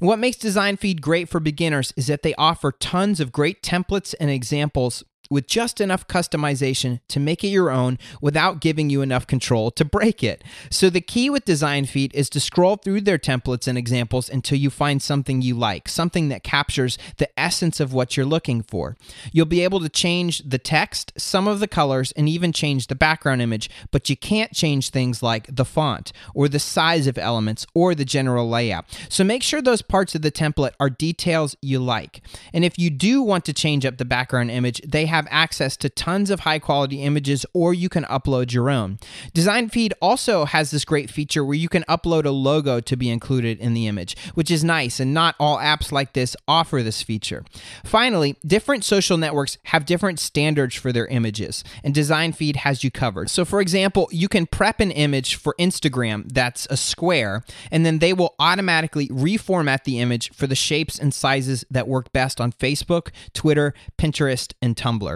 And 0.00 0.08
what 0.08 0.18
makes 0.18 0.36
Design 0.36 0.76
Feed 0.76 1.02
great 1.02 1.28
for 1.28 1.40
beginners 1.40 1.92
is 1.96 2.06
that 2.06 2.22
they 2.22 2.34
offer 2.34 2.72
tons 2.72 3.20
of 3.20 3.32
great 3.32 3.62
templates 3.62 4.14
and 4.18 4.30
examples 4.30 5.04
with 5.30 5.46
just 5.46 5.80
enough 5.80 6.06
customization 6.08 7.00
to 7.08 7.20
make 7.20 7.44
it 7.44 7.48
your 7.48 7.70
own 7.70 7.98
without 8.20 8.60
giving 8.60 8.90
you 8.90 9.00
enough 9.00 9.26
control 9.26 9.70
to 9.70 9.84
break 9.84 10.22
it. 10.22 10.42
So 10.70 10.90
the 10.90 11.00
key 11.00 11.30
with 11.30 11.44
Design 11.44 11.86
Feed 11.86 12.14
is 12.14 12.28
to 12.30 12.40
scroll 12.40 12.76
through 12.76 13.02
their 13.02 13.18
templates 13.18 13.68
and 13.68 13.78
examples 13.78 14.28
until 14.28 14.58
you 14.58 14.70
find 14.70 15.00
something 15.00 15.40
you 15.40 15.54
like, 15.54 15.88
something 15.88 16.28
that 16.28 16.42
captures 16.42 16.98
the 17.18 17.28
essence 17.38 17.80
of 17.80 17.92
what 17.92 18.16
you're 18.16 18.26
looking 18.26 18.62
for. 18.62 18.96
You'll 19.32 19.46
be 19.46 19.62
able 19.62 19.80
to 19.80 19.88
change 19.88 20.42
the 20.44 20.58
text, 20.58 21.12
some 21.16 21.46
of 21.46 21.60
the 21.60 21.68
colors, 21.68 22.12
and 22.12 22.28
even 22.28 22.52
change 22.52 22.88
the 22.88 22.94
background 22.94 23.40
image, 23.40 23.70
but 23.90 24.10
you 24.10 24.16
can't 24.16 24.52
change 24.52 24.90
things 24.90 25.22
like 25.22 25.54
the 25.54 25.64
font 25.64 26.12
or 26.34 26.48
the 26.48 26.58
size 26.58 27.06
of 27.06 27.16
elements 27.16 27.66
or 27.74 27.94
the 27.94 28.04
general 28.04 28.48
layout. 28.48 28.84
So 29.08 29.22
make 29.22 29.42
sure 29.42 29.62
those 29.62 29.82
parts 29.82 30.14
of 30.14 30.22
the 30.22 30.32
template 30.32 30.72
are 30.80 30.90
details 30.90 31.56
you 31.62 31.78
like. 31.78 32.22
And 32.52 32.64
if 32.64 32.78
you 32.78 32.90
do 32.90 33.22
want 33.22 33.44
to 33.44 33.52
change 33.52 33.86
up 33.86 33.98
the 33.98 34.04
background 34.04 34.50
image, 34.50 34.80
they 34.82 35.06
have 35.06 35.19
have 35.20 35.28
access 35.30 35.76
to 35.76 35.90
tons 35.90 36.30
of 36.30 36.40
high 36.40 36.58
quality 36.58 37.02
images 37.02 37.44
or 37.52 37.74
you 37.74 37.90
can 37.90 38.04
upload 38.04 38.54
your 38.54 38.70
own. 38.70 38.98
Design 39.34 39.68
Feed 39.68 39.92
also 40.00 40.46
has 40.46 40.70
this 40.70 40.86
great 40.86 41.10
feature 41.10 41.44
where 41.44 41.56
you 41.56 41.68
can 41.68 41.84
upload 41.84 42.24
a 42.24 42.30
logo 42.30 42.80
to 42.80 42.96
be 42.96 43.10
included 43.10 43.58
in 43.58 43.74
the 43.74 43.86
image, 43.86 44.16
which 44.34 44.50
is 44.50 44.64
nice, 44.64 44.98
and 44.98 45.12
not 45.12 45.34
all 45.38 45.58
apps 45.58 45.92
like 45.92 46.14
this 46.14 46.34
offer 46.48 46.82
this 46.82 47.02
feature. 47.02 47.44
Finally, 47.84 48.36
different 48.46 48.82
social 48.82 49.18
networks 49.18 49.58
have 49.64 49.84
different 49.84 50.18
standards 50.18 50.74
for 50.74 50.90
their 50.90 51.06
images, 51.08 51.62
and 51.84 51.94
Design 51.94 52.32
Feed 52.32 52.56
has 52.56 52.82
you 52.82 52.90
covered. 52.90 53.28
So, 53.28 53.44
for 53.44 53.60
example, 53.60 54.08
you 54.10 54.28
can 54.28 54.46
prep 54.46 54.80
an 54.80 54.90
image 54.90 55.34
for 55.34 55.54
Instagram 55.60 56.32
that's 56.32 56.66
a 56.70 56.78
square, 56.78 57.44
and 57.70 57.84
then 57.84 57.98
they 57.98 58.14
will 58.14 58.34
automatically 58.38 59.08
reformat 59.08 59.84
the 59.84 59.98
image 59.98 60.32
for 60.32 60.46
the 60.46 60.54
shapes 60.54 60.98
and 60.98 61.12
sizes 61.12 61.62
that 61.70 61.86
work 61.86 62.10
best 62.12 62.40
on 62.40 62.52
Facebook, 62.52 63.10
Twitter, 63.34 63.74
Pinterest, 63.98 64.54
and 64.62 64.76
Tumblr. 64.76 65.09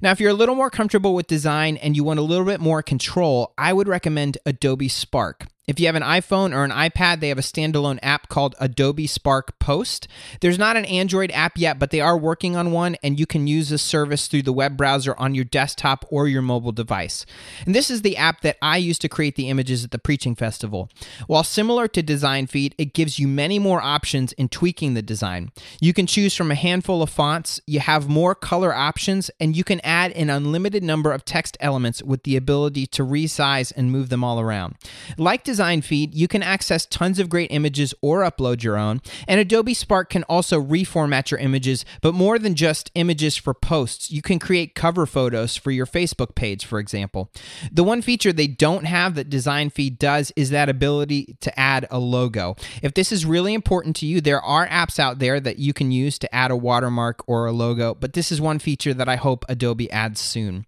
Now, 0.00 0.10
if 0.12 0.20
you're 0.20 0.30
a 0.30 0.34
little 0.34 0.54
more 0.54 0.70
comfortable 0.70 1.14
with 1.14 1.26
design 1.26 1.76
and 1.78 1.96
you 1.96 2.04
want 2.04 2.18
a 2.18 2.22
little 2.22 2.44
bit 2.44 2.60
more 2.60 2.82
control, 2.82 3.52
I 3.58 3.72
would 3.72 3.88
recommend 3.88 4.38
Adobe 4.46 4.88
Spark. 4.88 5.46
If 5.68 5.78
you 5.78 5.86
have 5.86 5.94
an 5.94 6.02
iPhone 6.02 6.52
or 6.52 6.64
an 6.64 6.72
iPad, 6.72 7.20
they 7.20 7.28
have 7.28 7.38
a 7.38 7.42
standalone 7.42 8.00
app 8.02 8.28
called 8.28 8.56
Adobe 8.58 9.06
Spark 9.06 9.60
Post. 9.60 10.08
There's 10.40 10.58
not 10.58 10.76
an 10.76 10.84
Android 10.86 11.30
app 11.30 11.56
yet, 11.56 11.78
but 11.78 11.92
they 11.92 12.00
are 12.00 12.18
working 12.18 12.56
on 12.56 12.72
one, 12.72 12.96
and 13.00 13.20
you 13.20 13.26
can 13.26 13.46
use 13.46 13.68
this 13.68 13.80
service 13.80 14.26
through 14.26 14.42
the 14.42 14.52
web 14.52 14.76
browser 14.76 15.14
on 15.18 15.36
your 15.36 15.44
desktop 15.44 16.04
or 16.10 16.26
your 16.26 16.42
mobile 16.42 16.72
device. 16.72 17.24
And 17.64 17.76
this 17.76 17.90
is 17.90 18.02
the 18.02 18.16
app 18.16 18.40
that 18.40 18.56
I 18.60 18.78
use 18.78 18.98
to 18.98 19.08
create 19.08 19.36
the 19.36 19.48
images 19.50 19.84
at 19.84 19.92
the 19.92 20.00
Preaching 20.00 20.34
Festival. 20.34 20.90
While 21.28 21.44
similar 21.44 21.86
to 21.86 22.02
Design 22.02 22.48
Feed, 22.48 22.74
it 22.76 22.92
gives 22.92 23.20
you 23.20 23.28
many 23.28 23.60
more 23.60 23.80
options 23.80 24.32
in 24.32 24.48
tweaking 24.48 24.94
the 24.94 25.02
design. 25.02 25.52
You 25.80 25.94
can 25.94 26.08
choose 26.08 26.34
from 26.34 26.50
a 26.50 26.56
handful 26.56 27.02
of 27.02 27.10
fonts, 27.10 27.60
you 27.68 27.78
have 27.78 28.08
more 28.08 28.34
color 28.34 28.74
options, 28.74 29.30
and 29.38 29.56
you 29.56 29.62
can 29.62 29.80
add 29.84 30.10
an 30.12 30.28
unlimited 30.28 30.82
number 30.82 31.12
of 31.12 31.24
text 31.24 31.56
elements 31.60 32.02
with 32.02 32.24
the 32.24 32.34
ability 32.34 32.88
to 32.88 33.04
resize 33.04 33.72
and 33.76 33.92
move 33.92 34.08
them 34.08 34.24
all 34.24 34.40
around. 34.40 34.74
Like 35.16 35.44
design 35.52 35.82
feed, 35.82 36.14
you 36.14 36.28
can 36.28 36.42
access 36.42 36.86
tons 36.86 37.18
of 37.18 37.28
great 37.28 37.52
images 37.52 37.92
or 38.00 38.22
upload 38.22 38.62
your 38.62 38.78
own. 38.78 39.02
And 39.28 39.38
Adobe 39.38 39.74
Spark 39.74 40.08
can 40.08 40.22
also 40.24 40.58
reformat 40.58 41.30
your 41.30 41.40
images, 41.40 41.84
but 42.00 42.14
more 42.14 42.38
than 42.38 42.54
just 42.54 42.90
images 42.94 43.36
for 43.36 43.52
posts. 43.52 44.10
You 44.10 44.22
can 44.22 44.38
create 44.38 44.74
cover 44.74 45.04
photos 45.04 45.54
for 45.58 45.70
your 45.70 45.84
Facebook 45.84 46.34
page, 46.34 46.64
for 46.64 46.78
example. 46.78 47.30
The 47.70 47.84
one 47.84 48.00
feature 48.00 48.32
they 48.32 48.46
don't 48.46 48.86
have 48.86 49.14
that 49.14 49.28
Design 49.28 49.68
Feed 49.68 49.98
does 49.98 50.32
is 50.36 50.48
that 50.48 50.70
ability 50.70 51.36
to 51.40 51.60
add 51.60 51.86
a 51.90 51.98
logo. 51.98 52.56
If 52.82 52.94
this 52.94 53.12
is 53.12 53.26
really 53.26 53.52
important 53.52 53.94
to 53.96 54.06
you, 54.06 54.22
there 54.22 54.40
are 54.40 54.66
apps 54.68 54.98
out 54.98 55.18
there 55.18 55.38
that 55.38 55.58
you 55.58 55.74
can 55.74 55.92
use 55.92 56.18
to 56.20 56.34
add 56.34 56.50
a 56.50 56.56
watermark 56.56 57.22
or 57.26 57.44
a 57.44 57.52
logo, 57.52 57.94
but 57.94 58.14
this 58.14 58.32
is 58.32 58.40
one 58.40 58.58
feature 58.58 58.94
that 58.94 59.08
I 59.08 59.16
hope 59.16 59.44
Adobe 59.50 59.90
adds 59.92 60.18
soon. 60.18 60.64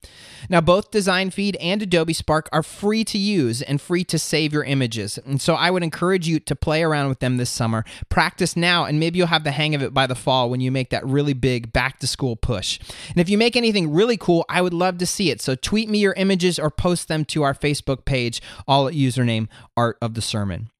Now, 0.50 0.60
both 0.60 0.90
Design 0.90 1.30
Feed 1.30 1.56
and 1.56 1.80
Adobe 1.80 2.12
Spark 2.12 2.50
are 2.52 2.62
free 2.62 3.02
to 3.04 3.16
use 3.16 3.62
and 3.62 3.80
free 3.80 4.04
to 4.04 4.18
save 4.18 4.52
your 4.52 4.64
images. 4.64 4.73
And 5.26 5.40
so 5.40 5.54
I 5.54 5.70
would 5.70 5.82
encourage 5.82 6.26
you 6.26 6.40
to 6.40 6.56
play 6.56 6.82
around 6.82 7.08
with 7.08 7.20
them 7.20 7.36
this 7.36 7.50
summer. 7.50 7.84
Practice 8.08 8.56
now, 8.56 8.84
and 8.84 9.00
maybe 9.00 9.18
you'll 9.18 9.28
have 9.28 9.44
the 9.44 9.50
hang 9.50 9.74
of 9.74 9.82
it 9.82 9.94
by 9.94 10.06
the 10.06 10.14
fall 10.14 10.50
when 10.50 10.60
you 10.60 10.70
make 10.70 10.90
that 10.90 11.06
really 11.06 11.32
big 11.32 11.72
back 11.72 11.98
to 12.00 12.06
school 12.06 12.36
push. 12.36 12.78
And 13.08 13.18
if 13.18 13.28
you 13.28 13.38
make 13.38 13.56
anything 13.56 13.92
really 13.92 14.16
cool, 14.16 14.44
I 14.48 14.62
would 14.62 14.74
love 14.74 14.98
to 14.98 15.06
see 15.06 15.30
it. 15.30 15.40
So 15.40 15.54
tweet 15.54 15.88
me 15.88 15.98
your 15.98 16.14
images 16.14 16.58
or 16.58 16.70
post 16.70 17.08
them 17.08 17.24
to 17.26 17.42
our 17.42 17.54
Facebook 17.54 18.04
page, 18.04 18.42
all 18.66 18.88
at 18.88 18.94
username 18.94 19.48
Art 19.76 19.98
of 20.00 20.14
the 20.14 20.22
Sermon. 20.22 20.70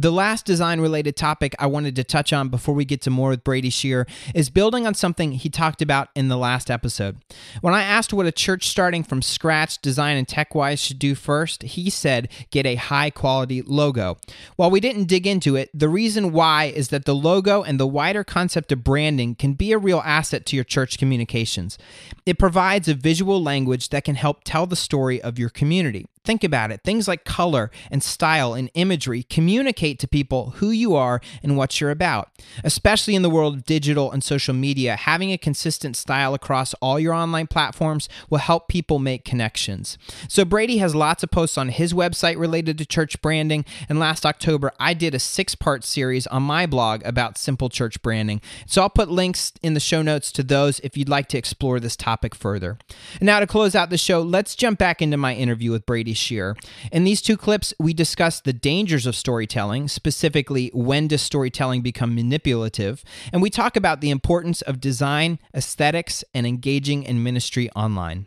The 0.00 0.12
last 0.12 0.44
design 0.44 0.80
related 0.80 1.16
topic 1.16 1.56
I 1.58 1.66
wanted 1.66 1.96
to 1.96 2.04
touch 2.04 2.32
on 2.32 2.50
before 2.50 2.72
we 2.72 2.84
get 2.84 3.00
to 3.00 3.10
more 3.10 3.30
with 3.30 3.42
Brady 3.42 3.68
Shearer 3.68 4.06
is 4.32 4.48
building 4.48 4.86
on 4.86 4.94
something 4.94 5.32
he 5.32 5.50
talked 5.50 5.82
about 5.82 6.10
in 6.14 6.28
the 6.28 6.36
last 6.36 6.70
episode. 6.70 7.16
When 7.62 7.74
I 7.74 7.82
asked 7.82 8.12
what 8.12 8.24
a 8.24 8.30
church 8.30 8.68
starting 8.68 9.02
from 9.02 9.22
scratch, 9.22 9.82
design 9.82 10.16
and 10.16 10.28
tech 10.28 10.54
wise, 10.54 10.80
should 10.80 11.00
do 11.00 11.16
first, 11.16 11.64
he 11.64 11.90
said 11.90 12.28
get 12.52 12.64
a 12.64 12.76
high 12.76 13.10
quality 13.10 13.60
logo. 13.60 14.18
While 14.54 14.70
we 14.70 14.78
didn't 14.78 15.08
dig 15.08 15.26
into 15.26 15.56
it, 15.56 15.68
the 15.74 15.88
reason 15.88 16.30
why 16.30 16.66
is 16.66 16.90
that 16.90 17.04
the 17.04 17.16
logo 17.16 17.64
and 17.64 17.80
the 17.80 17.84
wider 17.84 18.22
concept 18.22 18.70
of 18.70 18.84
branding 18.84 19.34
can 19.34 19.54
be 19.54 19.72
a 19.72 19.78
real 19.78 20.02
asset 20.04 20.46
to 20.46 20.54
your 20.54 20.64
church 20.64 20.96
communications. 20.96 21.76
It 22.24 22.38
provides 22.38 22.86
a 22.86 22.94
visual 22.94 23.42
language 23.42 23.88
that 23.88 24.04
can 24.04 24.14
help 24.14 24.44
tell 24.44 24.66
the 24.66 24.76
story 24.76 25.20
of 25.20 25.40
your 25.40 25.50
community. 25.50 26.06
Think 26.28 26.44
about 26.44 26.70
it. 26.70 26.82
Things 26.84 27.08
like 27.08 27.24
color 27.24 27.70
and 27.90 28.02
style 28.02 28.52
and 28.52 28.70
imagery 28.74 29.22
communicate 29.22 29.98
to 30.00 30.06
people 30.06 30.50
who 30.56 30.68
you 30.68 30.94
are 30.94 31.22
and 31.42 31.56
what 31.56 31.80
you're 31.80 31.90
about. 31.90 32.28
Especially 32.62 33.14
in 33.14 33.22
the 33.22 33.30
world 33.30 33.54
of 33.54 33.64
digital 33.64 34.12
and 34.12 34.22
social 34.22 34.52
media, 34.52 34.94
having 34.94 35.32
a 35.32 35.38
consistent 35.38 35.96
style 35.96 36.34
across 36.34 36.74
all 36.82 37.00
your 37.00 37.14
online 37.14 37.46
platforms 37.46 38.10
will 38.28 38.40
help 38.40 38.68
people 38.68 38.98
make 38.98 39.24
connections. 39.24 39.96
So, 40.28 40.44
Brady 40.44 40.76
has 40.76 40.94
lots 40.94 41.22
of 41.22 41.30
posts 41.30 41.56
on 41.56 41.70
his 41.70 41.94
website 41.94 42.36
related 42.36 42.76
to 42.76 42.84
church 42.84 43.22
branding. 43.22 43.64
And 43.88 43.98
last 43.98 44.26
October, 44.26 44.70
I 44.78 44.92
did 44.92 45.14
a 45.14 45.18
six 45.18 45.54
part 45.54 45.82
series 45.82 46.26
on 46.26 46.42
my 46.42 46.66
blog 46.66 47.00
about 47.06 47.38
simple 47.38 47.70
church 47.70 48.02
branding. 48.02 48.42
So, 48.66 48.82
I'll 48.82 48.90
put 48.90 49.08
links 49.08 49.54
in 49.62 49.72
the 49.72 49.80
show 49.80 50.02
notes 50.02 50.30
to 50.32 50.42
those 50.42 50.78
if 50.80 50.94
you'd 50.94 51.08
like 51.08 51.28
to 51.28 51.38
explore 51.38 51.80
this 51.80 51.96
topic 51.96 52.34
further. 52.34 52.76
Now, 53.18 53.40
to 53.40 53.46
close 53.46 53.74
out 53.74 53.88
the 53.88 53.96
show, 53.96 54.20
let's 54.20 54.54
jump 54.54 54.78
back 54.78 55.00
into 55.00 55.16
my 55.16 55.34
interview 55.34 55.70
with 55.70 55.86
Brady 55.86 56.17
Shearer. 56.18 56.56
In 56.92 57.04
these 57.04 57.22
two 57.22 57.36
clips, 57.36 57.72
we 57.78 57.94
discuss 57.94 58.40
the 58.40 58.52
dangers 58.52 59.06
of 59.06 59.16
storytelling, 59.16 59.88
specifically 59.88 60.70
when 60.74 61.08
does 61.08 61.22
storytelling 61.22 61.82
become 61.82 62.14
manipulative, 62.14 63.04
and 63.32 63.40
we 63.40 63.50
talk 63.50 63.76
about 63.76 64.00
the 64.00 64.10
importance 64.10 64.62
of 64.62 64.80
design, 64.80 65.38
aesthetics, 65.54 66.24
and 66.34 66.46
engaging 66.46 67.02
in 67.02 67.22
ministry 67.22 67.70
online. 67.70 68.26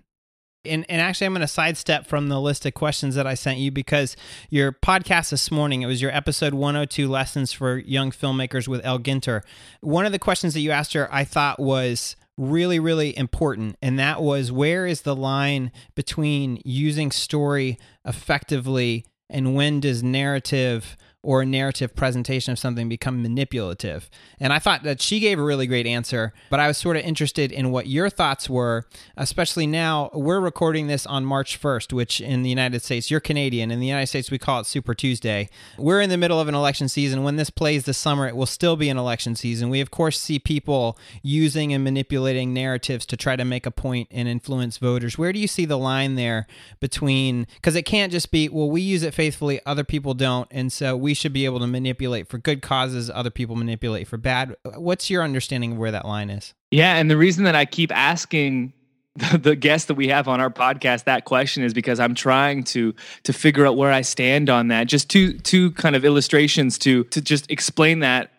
And, 0.64 0.86
and 0.90 1.02
actually, 1.02 1.26
I'm 1.26 1.34
going 1.34 1.42
to 1.42 1.48
sidestep 1.48 2.06
from 2.06 2.30
the 2.30 2.40
list 2.40 2.68
of 2.68 2.76
questions 2.76 3.16
that 3.16 3.26
I 3.26 3.34
sent 3.34 3.58
you 3.58 3.72
because 3.72 4.16
your 4.52 4.72
podcast 4.72 5.32
this 5.32 5.50
morning, 5.50 5.82
it 5.82 5.88
was 5.88 6.04
your 6.04 6.12
episode 6.12 6.54
102 6.54 7.08
Lessons 7.08 7.52
for 7.52 7.80
Young 7.80 8.12
Filmmakers 8.12 8.68
with 8.68 8.86
El 8.86 9.00
Ginter. 9.00 9.42
One 9.82 10.06
of 10.06 10.12
the 10.12 10.20
questions 10.20 10.54
that 10.54 10.60
you 10.60 10.70
asked 10.70 10.94
her, 10.94 11.12
I 11.12 11.24
thought 11.24 11.60
was, 11.60 12.16
really, 12.42 12.80
really 12.80 13.16
important. 13.16 13.78
And 13.82 14.00
that 14.00 14.22
was 14.22 14.52
where 14.52 14.88
is 14.88 15.04
the 15.04 15.16
line 15.16 15.72
between 15.96 16.60
using 16.66 17.12
story 17.12 17.78
effectively 18.04 19.06
and 19.30 19.56
when 19.56 19.80
does 19.80 20.02
narrative 20.02 20.98
or 21.24 21.42
a 21.42 21.46
narrative 21.46 21.96
presentation 21.96 22.52
of 22.52 22.60
something 22.60 22.90
become 22.90 23.22
manipulative? 23.22 24.10
And 24.40 24.52
I 24.52 24.60
thought 24.60 24.84
that 24.84 25.02
she 25.02 25.20
gave 25.20 25.40
a 25.40 25.44
really 25.44 25.68
great 25.68 25.86
answer, 25.86 26.34
but 26.50 26.60
I 26.60 26.68
was 26.68 26.78
sort 26.78 26.98
of 26.98 27.04
interested 27.04 27.52
in 27.52 27.72
what 27.72 27.88
your 27.88 28.10
thoughts 28.10 28.50
were, 28.50 28.86
especially 29.18 29.68
now 29.68 30.10
we're 30.14 30.40
recording 30.40 30.88
this 30.88 31.06
on 31.06 31.26
March 31.26 31.62
1st, 31.62 31.94
which 31.94 32.22
in 32.22 32.44
the 32.44 32.50
United 32.50 32.82
States, 32.82 33.12
you're 33.12 33.20
Canadian. 33.20 33.72
In 33.72 33.80
the 33.80 33.88
United 33.88 34.08
States, 34.08 34.32
we 34.32 34.38
call 34.38 34.62
it 34.62 34.66
Super 34.66 34.94
Tuesday. 34.94 35.50
We're 35.78 36.02
in 36.02 36.10
the 36.10 36.18
middle 36.18 36.40
of 36.40 36.48
an 36.48 36.56
election 36.56 36.90
season. 36.90 37.24
When 37.24 37.36
this 37.36 37.50
plays 37.50 37.86
this 37.86 37.98
summer, 37.98 38.28
it 38.28 38.36
will 38.36 38.46
still 38.46 38.76
be 38.76 38.90
an 38.90 38.98
election 38.98 39.36
season. 39.36 39.70
We, 39.70 39.82
of 39.82 39.92
course, 39.92 40.20
see 40.20 40.40
people 40.40 40.98
using 41.22 41.74
and 41.74 41.84
manipulating 41.84 42.54
narratives 42.54 43.06
to 43.08 43.18
try 43.18 43.36
to 43.36 43.46
make 43.46 43.66
a 43.66 43.72
point 43.72 44.08
and 44.12 44.28
influence 44.28 44.78
voters. 44.78 45.18
Where 45.18 45.34
do 45.34 45.40
you 45.40 45.48
see 45.48 45.66
the 45.66 45.78
line 45.78 46.16
there 46.16 46.48
between, 46.80 47.48
because 47.56 47.76
it 47.76 47.84
can't 47.84 48.12
just 48.12 48.32
be, 48.32 48.50
well, 48.50 48.70
we 48.70 48.82
use 48.82 49.04
it 49.04 49.14
faithfully, 49.14 49.60
other 49.66 49.84
people 49.84 50.14
don't. 50.14 50.48
And 50.52 50.72
so 50.72 50.98
we 50.98 51.11
we 51.12 51.16
should 51.16 51.34
be 51.34 51.44
able 51.44 51.60
to 51.60 51.68
manipulate 51.68 52.30
for 52.30 52.38
good 52.38 52.62
causes, 52.62 53.10
other 53.10 53.30
people 53.30 53.58
manipulate 53.58 54.08
for 54.08 54.16
bad. 54.16 54.56
What's 54.64 55.10
your 55.10 55.24
understanding 55.24 55.74
of 55.74 55.78
where 55.78 55.92
that 55.92 56.06
line 56.06 56.30
is? 56.30 56.54
Yeah, 56.72 56.96
and 56.96 57.12
the 57.12 57.18
reason 57.18 57.44
that 57.44 57.54
I 57.54 57.66
keep 57.66 57.92
asking 57.94 58.72
the, 59.18 59.38
the 59.38 59.56
guests 59.58 59.88
that 59.88 59.96
we 59.96 60.08
have 60.08 60.30
on 60.30 60.40
our 60.40 60.50
podcast 60.50 61.04
that 61.04 61.26
question 61.26 61.64
is 61.64 61.74
because 61.74 62.00
I'm 62.00 62.16
trying 62.16 62.64
to 62.76 62.96
to 63.24 63.34
figure 63.34 63.66
out 63.66 63.76
where 63.76 63.92
I 63.92 64.04
stand 64.04 64.50
on 64.50 64.70
that. 64.70 64.88
Just 64.88 65.10
two 65.10 65.34
two 65.40 65.72
kind 65.72 65.98
of 65.98 66.06
illustrations 66.06 66.78
to 66.80 67.04
to 67.06 67.20
just 67.20 67.52
explain 67.52 68.00
that 68.00 68.32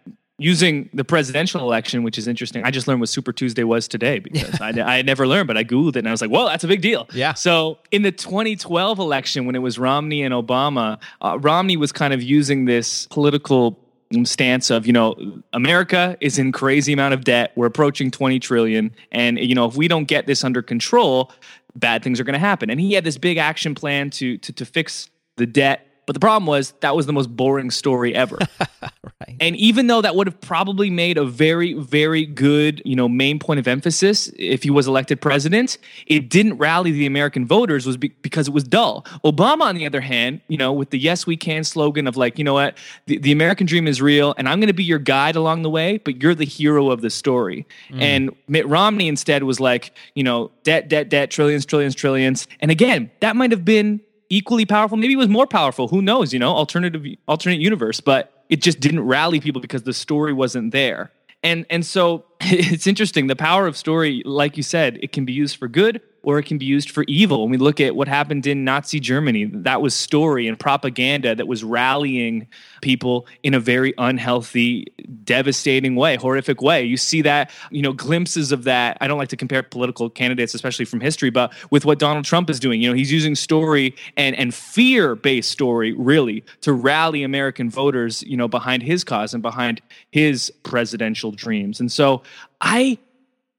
using 0.42 0.88
the 0.92 1.04
presidential 1.04 1.60
election, 1.60 2.02
which 2.02 2.18
is 2.18 2.26
interesting. 2.26 2.64
I 2.64 2.70
just 2.70 2.88
learned 2.88 3.00
what 3.00 3.08
Super 3.08 3.32
Tuesday 3.32 3.64
was 3.64 3.86
today 3.88 4.18
because 4.18 4.60
I, 4.60 4.70
I 4.70 4.96
had 4.96 5.06
never 5.06 5.26
learned, 5.26 5.46
but 5.46 5.56
I 5.56 5.64
Googled 5.64 5.90
it 5.90 6.00
and 6.00 6.08
I 6.08 6.10
was 6.10 6.20
like, 6.20 6.30
well, 6.30 6.46
that's 6.46 6.64
a 6.64 6.68
big 6.68 6.80
deal. 6.80 7.08
Yeah. 7.12 7.34
So 7.34 7.78
in 7.90 8.02
the 8.02 8.12
2012 8.12 8.98
election, 8.98 9.46
when 9.46 9.54
it 9.54 9.60
was 9.60 9.78
Romney 9.78 10.22
and 10.22 10.34
Obama, 10.34 11.00
uh, 11.20 11.38
Romney 11.40 11.76
was 11.76 11.92
kind 11.92 12.12
of 12.12 12.22
using 12.22 12.64
this 12.64 13.06
political 13.06 13.78
stance 14.24 14.68
of 14.68 14.86
you 14.86 14.92
know 14.92 15.16
america 15.54 16.18
is 16.20 16.38
in 16.38 16.52
crazy 16.52 16.92
amount 16.92 17.14
of 17.14 17.24
debt 17.24 17.50
we're 17.56 17.64
approaching 17.64 18.10
20 18.10 18.38
trillion 18.40 18.94
and 19.10 19.38
you 19.38 19.54
know 19.54 19.64
if 19.64 19.74
we 19.74 19.88
don't 19.88 20.04
get 20.04 20.26
this 20.26 20.44
under 20.44 20.60
control 20.60 21.32
bad 21.76 22.04
things 22.04 22.20
are 22.20 22.24
going 22.24 22.34
to 22.34 22.38
happen 22.38 22.68
and 22.68 22.78
he 22.78 22.92
had 22.92 23.04
this 23.04 23.16
big 23.16 23.38
action 23.38 23.74
plan 23.74 24.10
to 24.10 24.36
to, 24.36 24.52
to 24.52 24.66
fix 24.66 25.08
the 25.36 25.46
debt 25.46 25.86
but 26.06 26.14
the 26.14 26.20
problem 26.20 26.46
was 26.46 26.72
that 26.80 26.96
was 26.96 27.06
the 27.06 27.12
most 27.12 27.34
boring 27.34 27.70
story 27.70 28.14
ever. 28.14 28.38
right. 28.80 29.36
And 29.40 29.56
even 29.56 29.86
though 29.86 30.02
that 30.02 30.16
would 30.16 30.26
have 30.26 30.40
probably 30.40 30.90
made 30.90 31.16
a 31.16 31.24
very, 31.24 31.74
very 31.74 32.26
good, 32.26 32.82
you 32.84 32.96
know, 32.96 33.08
main 33.08 33.38
point 33.38 33.60
of 33.60 33.68
emphasis 33.68 34.30
if 34.36 34.62
he 34.64 34.70
was 34.70 34.88
elected 34.88 35.20
president, 35.20 35.78
it 36.06 36.28
didn't 36.28 36.58
rally 36.58 36.90
the 36.90 37.06
American 37.06 37.46
voters 37.46 37.86
was 37.86 37.96
be- 37.96 38.14
because 38.22 38.48
it 38.48 38.54
was 38.54 38.64
dull. 38.64 39.06
Obama, 39.24 39.62
on 39.62 39.76
the 39.76 39.86
other 39.86 40.00
hand, 40.00 40.40
you 40.48 40.56
know, 40.56 40.72
with 40.72 40.90
the 40.90 40.98
"Yes 40.98 41.26
We 41.26 41.36
Can" 41.36 41.64
slogan 41.64 42.06
of 42.06 42.16
like, 42.16 42.38
you 42.38 42.44
know 42.44 42.54
what, 42.54 42.76
the, 43.06 43.18
the 43.18 43.32
American 43.32 43.66
dream 43.66 43.86
is 43.86 44.02
real, 44.02 44.34
and 44.36 44.48
I'm 44.48 44.58
going 44.58 44.68
to 44.68 44.74
be 44.74 44.84
your 44.84 44.98
guide 44.98 45.36
along 45.36 45.62
the 45.62 45.70
way, 45.70 45.98
but 45.98 46.22
you're 46.22 46.34
the 46.34 46.44
hero 46.44 46.90
of 46.90 47.00
the 47.00 47.10
story. 47.10 47.66
Mm. 47.90 48.02
And 48.02 48.30
Mitt 48.48 48.66
Romney 48.66 49.08
instead 49.08 49.44
was 49.44 49.60
like, 49.60 49.96
you 50.14 50.24
know, 50.24 50.50
debt, 50.64 50.88
debt, 50.88 51.08
debt, 51.08 51.30
trillions, 51.30 51.64
trillions, 51.64 51.94
trillions. 51.94 52.48
And 52.60 52.70
again, 52.70 53.10
that 53.20 53.36
might 53.36 53.50
have 53.50 53.64
been 53.64 54.00
equally 54.32 54.64
powerful. 54.64 54.96
Maybe 54.96 55.12
it 55.12 55.16
was 55.16 55.28
more 55.28 55.46
powerful. 55.46 55.88
Who 55.88 56.00
knows? 56.00 56.32
You 56.32 56.38
know, 56.38 56.48
alternative 56.48 57.04
alternate 57.28 57.60
universe. 57.60 58.00
But 58.00 58.44
it 58.48 58.62
just 58.62 58.80
didn't 58.80 59.00
rally 59.00 59.40
people 59.40 59.60
because 59.60 59.82
the 59.82 59.92
story 59.92 60.32
wasn't 60.32 60.72
there. 60.72 61.12
And 61.42 61.66
and 61.70 61.84
so 61.84 62.24
it's 62.44 62.86
interesting. 62.86 63.26
The 63.26 63.36
power 63.36 63.66
of 63.66 63.76
story, 63.76 64.22
like 64.24 64.56
you 64.56 64.62
said, 64.62 64.98
it 65.02 65.12
can 65.12 65.24
be 65.24 65.32
used 65.32 65.56
for 65.56 65.68
good 65.68 66.00
or 66.24 66.38
it 66.38 66.44
can 66.44 66.56
be 66.56 66.64
used 66.64 66.90
for 66.90 67.04
evil. 67.08 67.42
When 67.42 67.50
we 67.50 67.56
look 67.56 67.80
at 67.80 67.96
what 67.96 68.06
happened 68.06 68.46
in 68.46 68.64
Nazi 68.64 69.00
Germany, 69.00 69.46
that 69.46 69.82
was 69.82 69.94
story 69.94 70.46
and 70.46 70.58
propaganda 70.58 71.34
that 71.34 71.48
was 71.48 71.64
rallying 71.64 72.46
people 72.80 73.26
in 73.42 73.54
a 73.54 73.60
very 73.60 73.92
unhealthy, 73.98 74.86
devastating 75.24 75.96
way, 75.96 76.16
horrific 76.16 76.62
way. 76.62 76.84
You 76.84 76.96
see 76.96 77.22
that, 77.22 77.50
you 77.70 77.82
know, 77.82 77.92
glimpses 77.92 78.52
of 78.52 78.64
that. 78.64 78.98
I 79.00 79.08
don't 79.08 79.18
like 79.18 79.30
to 79.30 79.36
compare 79.36 79.62
political 79.62 80.08
candidates, 80.08 80.54
especially 80.54 80.84
from 80.84 81.00
history, 81.00 81.30
but 81.30 81.52
with 81.70 81.84
what 81.84 81.98
Donald 81.98 82.24
Trump 82.24 82.48
is 82.50 82.60
doing, 82.60 82.80
you 82.80 82.88
know, 82.88 82.94
he's 82.94 83.10
using 83.10 83.34
story 83.34 83.94
and 84.16 84.36
and 84.36 84.54
fear-based 84.54 85.50
story 85.50 85.92
really 85.92 86.44
to 86.60 86.72
rally 86.72 87.22
American 87.22 87.68
voters, 87.68 88.22
you 88.22 88.36
know, 88.36 88.48
behind 88.48 88.82
his 88.82 89.04
cause 89.04 89.34
and 89.34 89.42
behind 89.42 89.80
his 90.10 90.52
presidential 90.62 91.32
dreams. 91.32 91.80
And 91.80 91.90
so 91.90 92.22
I 92.60 92.98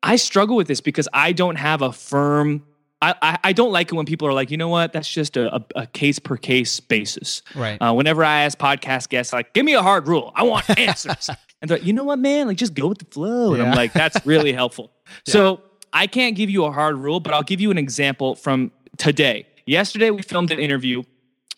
I 0.01 0.18
struggle 0.18 0.56
with 0.56 0.68
this 0.68 0.82
because 0.82 1.08
I 1.13 1.32
don't 1.32 1.56
have 1.56 1.82
a 1.82 1.92
firm. 1.92 2.65
I, 3.01 3.15
I, 3.22 3.39
I 3.46 3.53
don't 3.53 3.72
like 3.72 3.92
it 3.92 3.96
when 3.96 4.06
people 4.06 4.27
are 4.27 4.34
like, 4.34 4.50
you 4.50 4.58
know 4.58 4.70
what, 4.70 4.94
that's 4.94 5.12
just 5.12 5.36
a, 5.36 5.56
a, 5.56 5.65
a 5.75 5.88
case 5.88 6.20
per 6.20 6.38
case 6.38 6.80
basis. 6.80 7.42
Right. 7.53 7.77
Uh, 7.77 7.94
whenever 7.94 8.24
I 8.24 8.44
ask 8.44 8.58
podcast 8.58 9.10
guests, 9.10 9.34
like, 9.34 9.53
give 9.53 9.65
me 9.65 9.74
a 9.74 9.82
hard 9.82 10.08
rule. 10.08 10.32
I 10.36 10.44
want 10.44 10.70
answers. 10.80 11.30
and 11.62 11.70
they're 11.70 11.80
like, 11.80 11.88
you 11.88 11.92
know 11.92 12.06
what, 12.06 12.20
man, 12.20 12.48
like 12.48 12.58
just 12.58 12.74
go 12.74 12.88
with 12.88 13.00
the 13.00 13.06
flow. 13.06 13.53
And 13.53 13.62
yeah. 13.62 13.70
I'm 13.70 13.75
like, 13.75 13.92
that's 13.92 14.25
really 14.25 14.53
helpful. 14.62 14.92
yeah. 15.25 15.34
So 15.34 15.62
I 15.92 16.08
can't 16.08 16.36
give 16.36 16.50
you 16.50 16.65
a 16.65 16.72
hard 16.72 16.98
rule, 16.98 17.20
but 17.20 17.34
I'll 17.34 17.44
give 17.44 17.62
you 17.62 17.72
an 17.72 17.77
example 17.77 18.36
from 18.36 18.72
today. 18.98 19.48
Yesterday, 19.65 20.10
we 20.10 20.22
filmed 20.22 20.51
an 20.51 20.60
interview 20.60 21.03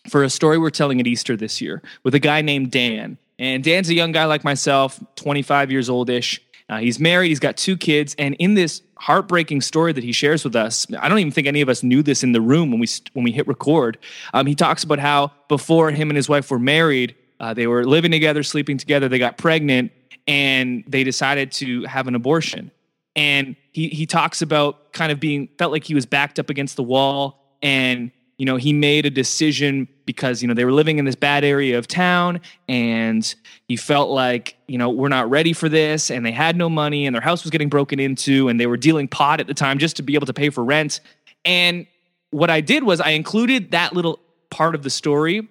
for 0.08 0.22
a 0.22 0.30
story 0.30 0.58
we're 0.58 0.70
telling 0.70 1.00
at 1.00 1.06
Easter 1.06 1.36
this 1.36 1.60
year 1.60 1.82
with 2.04 2.14
a 2.14 2.20
guy 2.20 2.42
named 2.42 2.70
Dan. 2.70 3.18
And 3.38 3.62
Dan's 3.62 3.88
a 3.90 3.94
young 3.94 4.12
guy 4.12 4.24
like 4.24 4.44
myself, 4.44 4.98
25 5.16 5.70
years 5.70 5.90
oldish. 5.90 6.40
Uh, 6.68 6.78
he's 6.78 6.98
married, 6.98 7.28
he's 7.28 7.40
got 7.40 7.56
two 7.56 7.76
kids, 7.76 8.14
and 8.18 8.34
in 8.40 8.54
this 8.54 8.82
heartbreaking 8.98 9.60
story 9.60 9.92
that 9.92 10.02
he 10.02 10.10
shares 10.10 10.42
with 10.42 10.56
us, 10.56 10.86
I 10.98 11.08
don't 11.08 11.18
even 11.18 11.30
think 11.30 11.46
any 11.46 11.60
of 11.60 11.68
us 11.68 11.82
knew 11.82 12.02
this 12.02 12.24
in 12.24 12.32
the 12.32 12.40
room 12.40 12.70
when 12.70 12.80
we 12.80 12.88
when 13.12 13.24
we 13.24 13.30
hit 13.30 13.46
record. 13.46 13.98
Um, 14.34 14.46
he 14.46 14.54
talks 14.54 14.82
about 14.82 14.98
how 14.98 15.30
before 15.48 15.90
him 15.92 16.10
and 16.10 16.16
his 16.16 16.28
wife 16.28 16.50
were 16.50 16.58
married, 16.58 17.14
uh, 17.38 17.54
they 17.54 17.68
were 17.68 17.84
living 17.84 18.10
together, 18.10 18.42
sleeping 18.42 18.78
together, 18.78 19.08
they 19.08 19.18
got 19.18 19.38
pregnant, 19.38 19.92
and 20.26 20.82
they 20.88 21.04
decided 21.04 21.52
to 21.52 21.84
have 21.84 22.08
an 22.08 22.16
abortion. 22.16 22.72
And 23.14 23.54
he 23.70 23.88
he 23.88 24.04
talks 24.04 24.42
about 24.42 24.92
kind 24.92 25.12
of 25.12 25.20
being 25.20 25.48
felt 25.58 25.70
like 25.70 25.84
he 25.84 25.94
was 25.94 26.04
backed 26.04 26.38
up 26.38 26.50
against 26.50 26.76
the 26.76 26.82
wall 26.82 27.56
and 27.62 28.10
you 28.38 28.44
know 28.44 28.56
he 28.56 28.72
made 28.72 29.06
a 29.06 29.10
decision 29.10 29.88
because 30.04 30.42
you 30.42 30.48
know 30.48 30.54
they 30.54 30.64
were 30.64 30.72
living 30.72 30.98
in 30.98 31.04
this 31.04 31.14
bad 31.14 31.44
area 31.44 31.78
of 31.78 31.88
town 31.88 32.40
and 32.68 33.34
he 33.68 33.76
felt 33.76 34.10
like 34.10 34.56
you 34.66 34.78
know 34.78 34.90
we're 34.90 35.08
not 35.08 35.28
ready 35.30 35.52
for 35.52 35.68
this 35.68 36.10
and 36.10 36.24
they 36.24 36.32
had 36.32 36.56
no 36.56 36.68
money 36.68 37.06
and 37.06 37.14
their 37.14 37.22
house 37.22 37.44
was 37.44 37.50
getting 37.50 37.68
broken 37.68 37.98
into 37.98 38.48
and 38.48 38.60
they 38.60 38.66
were 38.66 38.76
dealing 38.76 39.08
pot 39.08 39.40
at 39.40 39.46
the 39.46 39.54
time 39.54 39.78
just 39.78 39.96
to 39.96 40.02
be 40.02 40.14
able 40.14 40.26
to 40.26 40.34
pay 40.34 40.50
for 40.50 40.64
rent. 40.64 41.00
And 41.44 41.86
what 42.30 42.50
i 42.50 42.60
did 42.60 42.82
was 42.82 43.00
i 43.00 43.10
included 43.10 43.70
that 43.70 43.92
little 43.92 44.18
part 44.50 44.74
of 44.74 44.82
the 44.82 44.90
story 44.90 45.48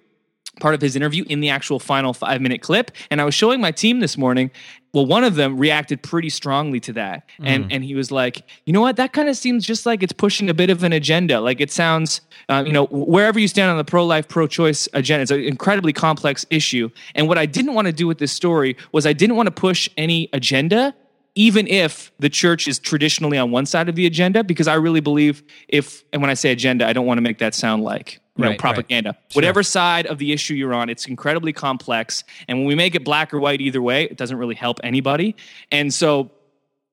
part 0.60 0.74
of 0.74 0.80
his 0.80 0.96
interview 0.96 1.24
in 1.28 1.40
the 1.40 1.50
actual 1.50 1.78
final 1.78 2.12
five 2.12 2.40
minute 2.40 2.62
clip. 2.62 2.90
And 3.10 3.20
I 3.20 3.24
was 3.24 3.34
showing 3.34 3.60
my 3.60 3.70
team 3.70 4.00
this 4.00 4.16
morning. 4.16 4.50
Well, 4.92 5.04
one 5.04 5.24
of 5.24 5.34
them 5.34 5.58
reacted 5.58 6.02
pretty 6.02 6.30
strongly 6.30 6.80
to 6.80 6.92
that. 6.94 7.28
And, 7.40 7.70
and 7.70 7.84
he 7.84 7.94
was 7.94 8.10
like, 8.10 8.48
you 8.64 8.72
know 8.72 8.80
what? 8.80 8.96
That 8.96 9.12
kind 9.12 9.28
of 9.28 9.36
seems 9.36 9.66
just 9.66 9.84
like 9.84 10.02
it's 10.02 10.12
pushing 10.12 10.48
a 10.48 10.54
bit 10.54 10.70
of 10.70 10.82
an 10.84 10.94
agenda. 10.94 11.40
Like 11.40 11.60
it 11.60 11.70
sounds, 11.70 12.22
uh, 12.48 12.64
you 12.66 12.72
know, 12.72 12.86
wherever 12.86 13.38
you 13.38 13.46
stand 13.46 13.70
on 13.70 13.76
the 13.76 13.84
pro 13.84 14.06
life, 14.06 14.26
pro 14.26 14.46
choice 14.46 14.88
agenda, 14.94 15.22
it's 15.22 15.30
an 15.30 15.42
incredibly 15.42 15.92
complex 15.92 16.46
issue. 16.48 16.88
And 17.14 17.28
what 17.28 17.36
I 17.36 17.44
didn't 17.44 17.74
want 17.74 17.88
to 17.88 17.92
do 17.92 18.06
with 18.06 18.16
this 18.18 18.32
story 18.32 18.74
was 18.92 19.04
I 19.04 19.12
didn't 19.12 19.36
want 19.36 19.48
to 19.48 19.50
push 19.50 19.90
any 19.98 20.30
agenda 20.32 20.94
even 21.36 21.68
if 21.68 22.10
the 22.18 22.28
church 22.28 22.66
is 22.66 22.78
traditionally 22.78 23.38
on 23.38 23.50
one 23.52 23.66
side 23.66 23.88
of 23.88 23.94
the 23.94 24.06
agenda, 24.06 24.42
because 24.42 24.66
I 24.66 24.74
really 24.74 25.00
believe 25.00 25.42
if, 25.68 26.02
and 26.12 26.20
when 26.20 26.30
I 26.30 26.34
say 26.34 26.50
agenda, 26.50 26.86
I 26.88 26.92
don't 26.92 27.06
want 27.06 27.18
to 27.18 27.22
make 27.22 27.38
that 27.38 27.54
sound 27.54 27.84
like 27.84 28.20
you 28.36 28.44
know, 28.44 28.50
Right, 28.50 28.58
propaganda. 28.58 29.10
right. 29.10 29.32
Sure. 29.32 29.38
Whatever 29.38 29.62
side 29.62 30.06
of 30.06 30.18
the 30.18 30.32
issue 30.32 30.54
you're 30.54 30.74
on, 30.74 30.88
it's 30.88 31.06
incredibly 31.06 31.52
complex. 31.52 32.24
And 32.48 32.58
when 32.58 32.66
we 32.66 32.74
make 32.74 32.94
it 32.94 33.04
black 33.04 33.32
or 33.32 33.38
white 33.38 33.60
either 33.60 33.80
way, 33.80 34.04
it 34.04 34.16
doesn't 34.16 34.36
really 34.36 34.54
help 34.54 34.80
anybody. 34.82 35.36
And 35.70 35.92
so 35.94 36.30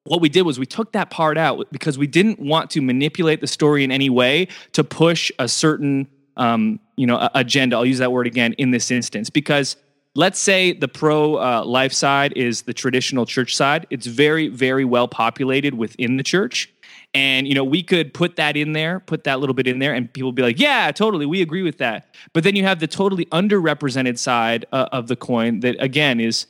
what 0.05 0.21
we 0.21 0.29
did 0.29 0.43
was 0.43 0.59
we 0.59 0.65
took 0.65 0.91
that 0.91 1.09
part 1.09 1.37
out 1.37 1.67
because 1.71 1.97
we 1.97 2.07
didn't 2.07 2.39
want 2.39 2.69
to 2.71 2.81
manipulate 2.81 3.41
the 3.41 3.47
story 3.47 3.83
in 3.83 3.91
any 3.91 4.09
way 4.09 4.47
to 4.73 4.83
push 4.83 5.31
a 5.39 5.47
certain 5.47 6.07
um, 6.35 6.79
you 6.95 7.07
know 7.07 7.29
agenda 7.35 7.75
i'll 7.75 7.85
use 7.85 7.99
that 7.99 8.11
word 8.11 8.27
again 8.27 8.53
in 8.53 8.71
this 8.71 8.91
instance 8.91 9.29
because 9.29 9.75
let's 10.15 10.39
say 10.39 10.73
the 10.73 10.87
pro 10.87 11.35
uh, 11.35 11.63
life 11.65 11.93
side 11.93 12.33
is 12.33 12.63
the 12.63 12.73
traditional 12.73 13.25
church 13.25 13.55
side 13.55 13.87
it's 13.89 14.05
very 14.05 14.47
very 14.47 14.85
well 14.85 15.07
populated 15.07 15.73
within 15.73 16.17
the 16.17 16.23
church 16.23 16.71
and 17.13 17.47
you 17.47 17.53
know 17.53 17.63
we 17.63 17.83
could 17.83 18.13
put 18.13 18.35
that 18.35 18.55
in 18.55 18.73
there 18.73 18.99
put 19.01 19.23
that 19.23 19.39
little 19.39 19.53
bit 19.53 19.67
in 19.67 19.79
there 19.79 19.93
and 19.93 20.11
people 20.13 20.29
would 20.29 20.35
be 20.35 20.41
like 20.41 20.59
yeah 20.59 20.91
totally 20.91 21.25
we 21.25 21.41
agree 21.41 21.63
with 21.63 21.77
that 21.77 22.15
but 22.33 22.43
then 22.43 22.55
you 22.55 22.63
have 22.63 22.79
the 22.79 22.87
totally 22.87 23.25
underrepresented 23.27 24.17
side 24.17 24.65
uh, 24.71 24.87
of 24.91 25.07
the 25.07 25.15
coin 25.15 25.59
that 25.61 25.75
again 25.81 26.19
is 26.19 26.47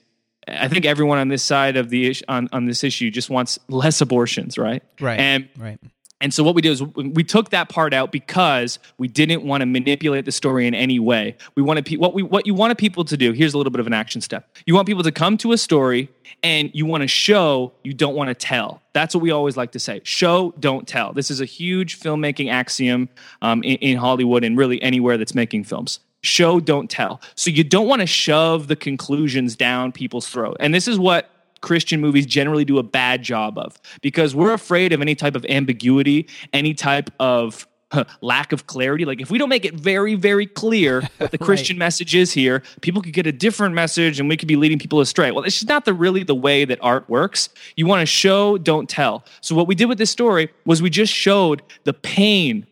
I 0.48 0.68
think 0.68 0.86
everyone 0.86 1.20
on 1.20 1.30
this 1.30 1.44
side 1.44 1.78
of 1.78 1.90
the 1.90 2.08
issue, 2.08 2.26
on, 2.28 2.50
on 2.52 2.66
this 2.66 2.84
issue 2.84 3.10
just 3.10 3.30
wants 3.30 3.58
less 3.70 4.02
abortions, 4.02 4.58
right? 4.58 4.84
Right. 5.00 5.20
And 5.20 5.48
right. 5.58 5.80
And 6.24 6.34
so 6.34 6.42
what 6.42 6.56
we 6.56 6.62
did 6.62 6.72
is 6.72 6.82
we 6.82 7.22
took 7.22 7.50
that 7.50 7.68
part 7.68 7.94
out 7.94 8.14
because 8.14 8.80
we 8.98 9.10
didn't 9.10 9.44
want 9.44 9.60
to 9.60 9.66
manipulate 9.66 10.24
the 10.24 10.32
story 10.32 10.66
in 10.66 10.74
any 10.74 10.98
way. 10.98 11.36
We 11.56 11.62
wanted 11.62 11.86
pe- 11.86 11.98
what 11.98 12.14
we 12.14 12.24
what 12.24 12.48
you 12.48 12.54
wanted 12.54 12.78
people 12.78 13.04
to 13.04 13.18
do. 13.18 13.34
Here's 13.34 13.54
a 13.54 13.58
little 13.58 13.72
bit 13.72 13.82
of 13.82 13.88
an 13.88 13.94
action 13.94 14.22
step. 14.22 14.48
You 14.66 14.74
want 14.74 14.88
people 14.88 15.04
to 15.04 15.12
come 15.12 15.38
to 15.40 15.52
a 15.52 15.58
story 15.58 16.08
and 16.42 16.72
you 16.74 16.86
want 16.86 17.02
to 17.02 17.10
show, 17.10 17.74
you 17.84 17.94
don't 17.94 18.16
want 18.16 18.30
to 18.30 18.34
tell. 18.34 18.82
That's 18.94 19.14
what 19.14 19.22
we 19.22 19.32
always 19.32 19.58
like 19.58 19.74
to 19.74 19.80
say. 19.80 20.00
Show, 20.06 20.54
don't 20.62 20.88
tell. 20.88 21.12
This 21.12 21.30
is 21.30 21.42
a 21.42 21.46
huge 21.46 22.00
filmmaking 22.00 22.50
axiom 22.50 23.10
um, 23.42 23.62
in, 23.64 23.76
in 23.80 23.98
Hollywood 23.98 24.46
and 24.46 24.58
really 24.58 24.82
anywhere 24.82 25.18
that's 25.18 25.36
making 25.36 25.66
films. 25.66 26.00
Show, 26.22 26.62
don't 26.62 26.90
tell. 26.90 27.20
So 27.36 27.52
you 27.52 27.66
don't 27.66 27.88
want 27.88 28.00
to 28.00 28.08
shove 28.08 28.70
the 28.70 28.78
conclusions 28.78 29.58
down 29.58 29.92
people's 29.92 30.30
throat. 30.30 30.56
And 30.62 30.74
this 30.74 30.88
is 30.88 30.98
what 30.98 31.30
Christian 31.64 32.02
movies 32.02 32.28
generally 32.28 32.66
do 32.66 32.78
a 32.78 32.84
bad 32.84 33.24
job 33.24 33.58
of 33.58 33.80
because 34.02 34.36
we're 34.36 34.54
afraid 34.54 34.94
of 34.94 35.02
any 35.02 35.16
type 35.16 35.36
of 35.36 35.46
ambiguity, 35.46 36.28
any 36.52 36.74
type 36.74 37.10
of 37.20 37.66
huh, 37.92 38.04
lack 38.22 38.52
of 38.52 38.68
clarity. 38.68 39.06
Like 39.06 39.22
if 39.22 39.32
we 39.32 39.38
don't 39.38 39.50
make 39.50 39.64
it 39.64 39.74
very, 39.74 40.14
very 40.16 40.46
clear 40.46 41.02
what 41.18 41.32
the 41.32 41.38
Christian 41.38 41.78
message 41.78 42.14
is 42.14 42.34
here, 42.34 42.62
people 42.82 43.02
could 43.02 43.14
get 43.14 43.26
a 43.26 43.32
different 43.32 43.74
message 43.74 44.20
and 44.20 44.28
we 44.28 44.36
could 44.36 44.50
be 44.50 44.58
leading 44.58 44.78
people 44.78 45.00
astray. 45.00 45.32
Well, 45.32 45.46
it's 45.46 45.56
just 45.56 45.70
not 45.70 45.86
the 45.86 45.94
really 45.94 46.24
the 46.24 46.36
way 46.36 46.66
that 46.66 46.80
art 46.82 47.10
works. 47.10 47.50
You 47.78 47.88
want 47.88 48.02
to 48.02 48.06
show, 48.06 48.58
don't 48.58 48.90
tell. 48.90 49.24
So 49.40 49.56
what 49.56 49.66
we 49.66 49.74
did 49.74 49.86
with 49.86 49.98
this 49.98 50.12
story 50.12 50.50
was 50.66 50.82
we 50.82 50.90
just 50.90 51.14
showed 51.14 51.64
the 51.86 51.94
pain 51.94 52.68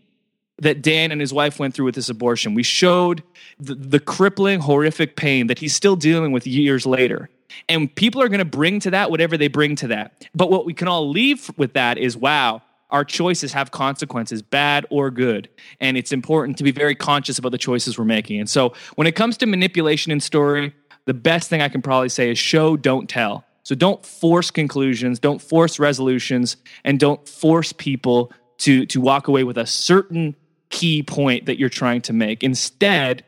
that 0.57 0.81
Dan 0.81 1.12
and 1.12 1.19
his 1.19 1.33
wife 1.33 1.60
went 1.60 1.74
through 1.74 1.86
with 1.86 1.95
this 1.95 2.10
abortion. 2.10 2.53
We 2.53 2.63
showed 2.63 3.24
the, 3.60 3.74
the 3.74 4.00
crippling, 4.00 4.60
horrific 4.60 5.15
pain 5.15 5.48
that 5.48 5.60
he's 5.60 5.74
still 5.74 5.95
dealing 5.95 6.33
with 6.33 6.45
years 6.45 6.86
later. 6.86 7.29
And 7.70 7.93
people 7.93 8.22
are 8.22 8.29
going 8.29 8.39
to 8.39 8.46
bring 8.46 8.79
to 8.81 8.91
that 8.91 9.12
whatever 9.12 9.38
they 9.38 9.48
bring 9.48 9.75
to 9.77 9.88
that. 9.88 10.27
But 10.34 10.50
what 10.50 10.65
we 10.65 10.74
can 10.74 10.88
all 10.88 11.10
leave 11.10 11.50
with 11.58 11.74
that 11.74 11.98
is 11.98 12.17
wow, 12.17 12.62
our 12.89 13.05
choices 13.05 13.53
have 13.53 13.72
consequences, 13.72 14.42
bad 14.42 14.85
or 14.90 15.09
good. 15.09 15.50
And 15.79 15.98
it's 15.98 16.11
important 16.11 16.57
to 16.57 16.64
be 16.64 16.72
very 16.72 16.96
conscious 16.96 17.40
about 17.40 17.51
the 17.51 17.57
choices 17.57 17.98
we're 17.98 18.05
making. 18.05 18.40
And 18.40 18.50
so 18.50 18.74
when 18.96 19.07
it 19.07 19.16
comes 19.16 19.37
to 19.37 19.46
manipulation 19.46 20.11
in 20.11 20.20
story, 20.20 20.74
the 21.05 21.14
best 21.14 21.50
thing 21.50 21.61
I 21.61 21.70
can 21.70 21.81
probably 21.81 22.09
say 22.09 22.29
is 22.29 22.37
show, 22.37 22.77
don't 22.77 23.09
tell. 23.09 23.46
So 23.64 23.75
don't 23.75 24.05
force 24.05 24.51
conclusions, 24.51 25.20
don't 25.20 25.42
force 25.42 25.79
resolutions, 25.79 26.57
and 26.83 27.00
don't 27.00 27.27
force 27.27 27.74
people 27.74 28.31
to, 28.59 28.85
to 28.87 29.00
walk 29.00 29.27
away 29.27 29.44
with 29.44 29.57
a 29.57 29.66
certain 29.66 30.35
key 30.70 31.03
point 31.03 31.46
that 31.46 31.59
you're 31.59 31.70
trying 31.70 32.01
to 32.01 32.14
make. 32.14 32.44
Instead, 32.44 33.24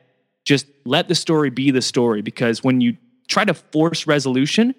just 0.45 0.65
let 0.85 1.07
the 1.07 1.15
story 1.15 1.49
be 1.49 1.71
the 1.71 1.81
story 1.81 2.21
because 2.21 2.63
when 2.63 2.81
you 2.81 2.97
try 3.27 3.45
to 3.45 3.53
force 3.53 4.05
resolution, 4.07 4.75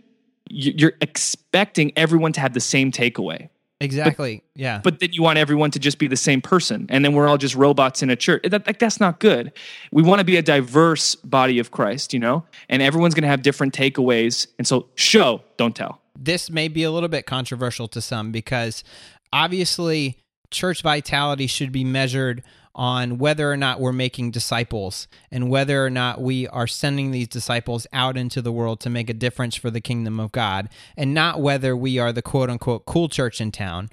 you- 0.48 0.74
you're 0.76 0.92
expecting 1.00 1.92
everyone 1.96 2.33
to 2.35 2.40
have 2.40 2.52
the 2.54 2.61
same 2.61 2.92
takeaway. 2.92 3.48
Exactly. 3.80 4.42
yeah. 4.54 4.80
But 4.83 5.00
then 5.00 5.12
you 5.12 5.22
want 5.22 5.37
everyone 5.38 5.70
to 5.72 5.78
just 5.78 5.98
be 5.98 6.07
the 6.07 6.16
same 6.16 6.40
person, 6.40 6.87
and 6.88 7.04
then 7.04 7.12
we're 7.12 7.26
all 7.28 7.37
just 7.37 7.54
robots 7.54 8.02
in 8.02 8.09
a 8.09 8.16
church. 8.16 8.42
That, 8.48 8.64
that- 8.64 8.78
that's 8.78 9.00
not 9.00 9.20
good. 9.20 9.52
We 9.92 10.02
want 10.02 10.20
to 10.20 10.24
be 10.24 10.37
a 10.37 10.42
diverse 10.42 11.16
body 11.16 11.59
of 11.59 11.70
Christ, 11.70 12.14
you 12.14 12.20
know, 12.20 12.44
and 12.70 12.80
everyone's 12.80 13.14
going 13.14 13.22
to 13.24 13.28
have 13.28 13.42
different 13.42 13.74
takeaways. 13.74 14.46
And 14.59 14.66
so, 14.66 14.88
show, 14.94 15.42
don't 15.59 15.74
tell. 15.76 16.00
this 16.16 16.48
may 16.48 16.68
be 16.68 16.85
a 16.85 16.90
little 16.92 17.09
bit 17.09 17.26
controversial 17.26 17.88
to 17.88 18.00
some 18.00 18.30
because 18.30 18.85
obviously 19.33 20.16
church 20.50 20.80
vitality 20.80 21.46
should 21.46 21.72
be 21.72 21.85
measured 21.85 22.42
on 22.74 23.18
whether 23.18 23.50
or 23.50 23.56
not 23.56 23.80
we're 23.80 23.92
making 23.92 24.30
disciples 24.30 25.06
and 25.30 25.48
whether 25.48 25.84
or 25.84 25.90
not 25.90 26.20
we 26.20 26.48
are 26.48 26.66
sending 26.66 27.10
these 27.10 27.28
disciples 27.28 27.87
out 27.92 28.16
into 28.16 28.42
the 28.42 28.52
world 28.52 28.80
to 28.80 28.90
make 28.90 29.08
a 29.08 29.14
difference 29.14 29.54
for 29.54 29.70
the 29.70 29.80
kingdom 29.80 30.18
of 30.18 30.32
God 30.32 30.68
and 30.96 31.14
not 31.14 31.40
whether 31.40 31.76
we 31.76 31.98
are 31.98 32.12
the 32.12 32.22
quote 32.22 32.50
unquote 32.50 32.87
cool 32.87 33.08
church 33.08 33.40
in 33.40 33.52
town. 33.52 33.90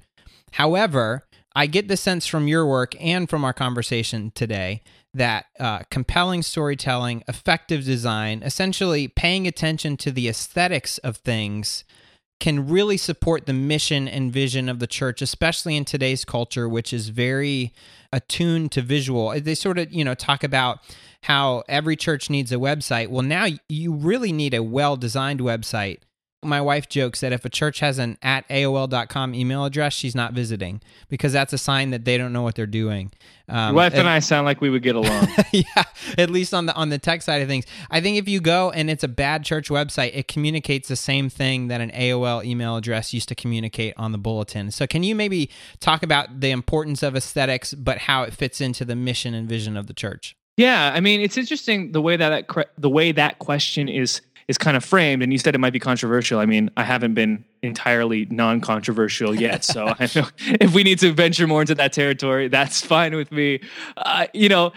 However, 0.52 1.26
I 1.54 1.66
get 1.66 1.88
the 1.88 1.96
sense 1.96 2.26
from 2.26 2.48
your 2.48 2.66
work 2.66 2.94
and 3.00 3.28
from 3.28 3.44
our 3.44 3.52
conversation 3.52 4.32
today 4.34 4.82
that 5.14 5.46
uh, 5.60 5.80
compelling 5.90 6.42
storytelling, 6.42 7.22
effective 7.28 7.84
design, 7.84 8.42
essentially 8.42 9.08
paying 9.08 9.46
attention 9.46 9.96
to 9.98 10.10
the 10.10 10.28
aesthetics 10.28 10.98
of 10.98 11.18
things 11.18 11.84
can 12.42 12.68
really 12.68 12.96
support 12.96 13.46
the 13.46 13.52
mission 13.52 14.08
and 14.08 14.32
vision 14.32 14.68
of 14.68 14.80
the 14.80 14.86
church, 14.88 15.22
especially 15.22 15.76
in 15.76 15.84
today's 15.84 16.24
culture, 16.24 16.68
which 16.68 16.92
is 16.92 17.08
very 17.08 17.72
attuned 18.12 18.72
to 18.72 18.82
visual. 18.82 19.28
Uh, 19.28 19.38
they 19.38 19.54
sort 19.54 19.78
of, 19.78 19.92
you 19.92 20.04
know, 20.04 20.12
talk 20.12 20.42
about 20.42 20.80
how 21.22 21.62
every 21.68 21.94
church 21.94 22.28
needs 22.28 22.50
a 22.50 22.56
website. 22.56 23.06
Well, 23.06 23.22
now 23.22 23.46
you 23.68 23.92
really 23.92 24.32
need 24.32 24.54
a 24.54 24.62
well 24.64 24.96
designed 24.96 25.38
website. 25.38 25.98
My 26.42 26.60
wife 26.60 26.88
jokes 26.88 27.20
that 27.20 27.32
if 27.32 27.44
a 27.44 27.48
church 27.48 27.80
has 27.80 27.98
an 27.98 28.18
at 28.22 28.48
AOL.com 28.48 29.34
email 29.34 29.64
address, 29.64 29.92
she's 29.92 30.14
not 30.14 30.32
visiting 30.32 30.80
because 31.08 31.32
that's 31.32 31.52
a 31.52 31.58
sign 31.58 31.90
that 31.90 32.04
they 32.04 32.18
don't 32.18 32.32
know 32.32 32.42
what 32.42 32.56
they're 32.56 32.66
doing. 32.66 33.12
Um, 33.48 33.74
wife 33.74 33.94
and 33.94 34.08
I 34.08 34.18
sound 34.18 34.44
like 34.44 34.60
we 34.60 34.70
would 34.70 34.82
get 34.82 34.96
along. 34.96 35.28
yeah, 35.52 35.84
at 36.18 36.30
least 36.30 36.52
on 36.54 36.66
the 36.66 36.74
on 36.74 36.88
the 36.88 36.98
tech 36.98 37.22
side 37.22 37.42
of 37.42 37.48
things. 37.48 37.64
I 37.90 38.00
think 38.00 38.18
if 38.18 38.28
you 38.28 38.40
go 38.40 38.70
and 38.70 38.90
it's 38.90 39.04
a 39.04 39.08
bad 39.08 39.44
church 39.44 39.68
website, 39.68 40.10
it 40.14 40.26
communicates 40.26 40.88
the 40.88 40.96
same 40.96 41.28
thing 41.28 41.68
that 41.68 41.80
an 41.80 41.90
AOL 41.90 42.44
email 42.44 42.76
address 42.76 43.12
used 43.12 43.28
to 43.28 43.34
communicate 43.34 43.94
on 43.96 44.12
the 44.12 44.18
bulletin. 44.18 44.70
So 44.70 44.86
can 44.86 45.02
you 45.02 45.14
maybe 45.14 45.50
talk 45.80 46.02
about 46.02 46.40
the 46.40 46.50
importance 46.50 47.02
of 47.02 47.14
aesthetics 47.14 47.74
but 47.74 47.98
how 47.98 48.22
it 48.22 48.32
fits 48.32 48.60
into 48.60 48.84
the 48.84 48.96
mission 48.96 49.34
and 49.34 49.48
vision 49.48 49.76
of 49.76 49.86
the 49.86 49.94
church? 49.94 50.36
Yeah, 50.56 50.92
I 50.94 51.00
mean, 51.00 51.20
it's 51.20 51.38
interesting 51.38 51.92
the 51.92 52.02
way 52.02 52.16
that, 52.16 52.46
that 52.48 52.68
the 52.76 52.90
way 52.90 53.12
that 53.12 53.38
question 53.38 53.88
is 53.88 54.20
is 54.52 54.58
kind 54.58 54.76
of 54.76 54.84
framed. 54.84 55.22
And 55.22 55.32
you 55.32 55.38
said 55.38 55.54
it 55.54 55.58
might 55.58 55.72
be 55.72 55.78
controversial. 55.78 56.38
I 56.38 56.46
mean, 56.46 56.70
I 56.76 56.84
haven't 56.84 57.14
been 57.14 57.44
entirely 57.62 58.26
non-controversial 58.26 59.34
yet, 59.34 59.64
so 59.64 59.86
I 59.86 60.08
know 60.14 60.28
if 60.38 60.74
we 60.74 60.82
need 60.82 60.98
to 61.00 61.12
venture 61.12 61.46
more 61.46 61.62
into 61.62 61.74
that 61.74 61.92
territory, 61.92 62.48
that's 62.48 62.84
fine 62.84 63.16
with 63.16 63.32
me. 63.32 63.60
Uh, 63.96 64.26
you 64.34 64.48
know, 64.48 64.72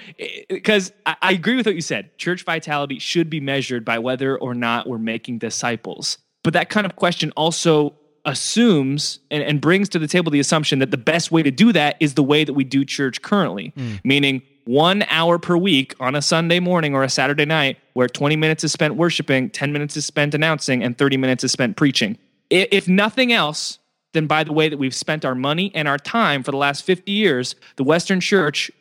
because 0.50 0.94
I, 1.06 1.16
I 1.22 1.32
agree 1.34 1.56
with 1.56 1.66
what 1.66 1.76
you 1.76 1.82
said. 1.82 2.18
Church 2.18 2.44
vitality 2.44 2.98
should 3.00 3.30
be 3.30 3.42
measured 3.42 3.84
by 3.84 4.00
whether 4.00 4.38
or 4.38 4.56
not 4.56 4.88
we're 4.88 4.98
making 4.98 5.40
disciples. 5.40 6.18
But 6.44 6.54
that 6.54 6.70
kind 6.70 6.86
of 6.86 6.96
question 6.96 7.32
also 7.36 7.96
assumes 8.24 9.20
and, 9.30 9.44
and 9.44 9.62
brings 9.62 9.90
to 9.90 10.00
the 10.00 10.08
table 10.08 10.32
the 10.32 10.40
assumption 10.40 10.80
that 10.80 10.92
the 10.92 10.98
best 10.98 11.32
way 11.32 11.44
to 11.44 11.52
do 11.52 11.72
that 11.74 11.98
is 12.00 12.16
the 12.16 12.24
way 12.24 12.44
that 12.44 12.54
we 12.54 12.64
do 12.64 12.86
church 12.86 13.22
currently, 13.22 13.74
meaning 14.04 14.42
one 14.66 15.04
hour 15.10 15.40
per 15.40 15.56
week 15.56 15.96
on 16.00 16.16
a 16.16 16.22
Sunday 16.22 16.60
morning 16.60 16.94
or 16.94 17.04
a 17.04 17.10
Saturday 17.10 17.46
night, 17.46 17.78
where 17.94 18.08
20 18.08 18.36
minutes 18.36 18.64
is 18.64 18.72
spent 18.72 18.96
worshiping, 18.96 19.50
10 19.50 19.72
minutes 19.72 19.96
is 19.96 20.06
spent 20.06 20.34
announcing, 20.34 20.84
and 20.84 20.98
30 20.98 21.18
minutes 21.18 21.44
is 21.44 21.52
spent 21.52 21.78
preaching. 21.78 22.18
If 22.50 22.88
nothing 22.88 23.32
else, 23.32 23.80
then 24.14 24.28
by 24.28 24.44
the 24.44 24.54
way 24.54 24.70
that 24.70 24.78
we've 24.78 24.96
spent 24.96 25.26
our 25.26 25.36
money 25.36 25.72
and 25.76 25.88
our 25.88 25.98
time 25.98 26.44
for 26.44 26.52
the 26.52 26.58
last 26.58 26.84
50 26.84 27.12
years, 27.12 27.56
the 27.76 27.84
Western 27.84 28.20
church 28.20 28.72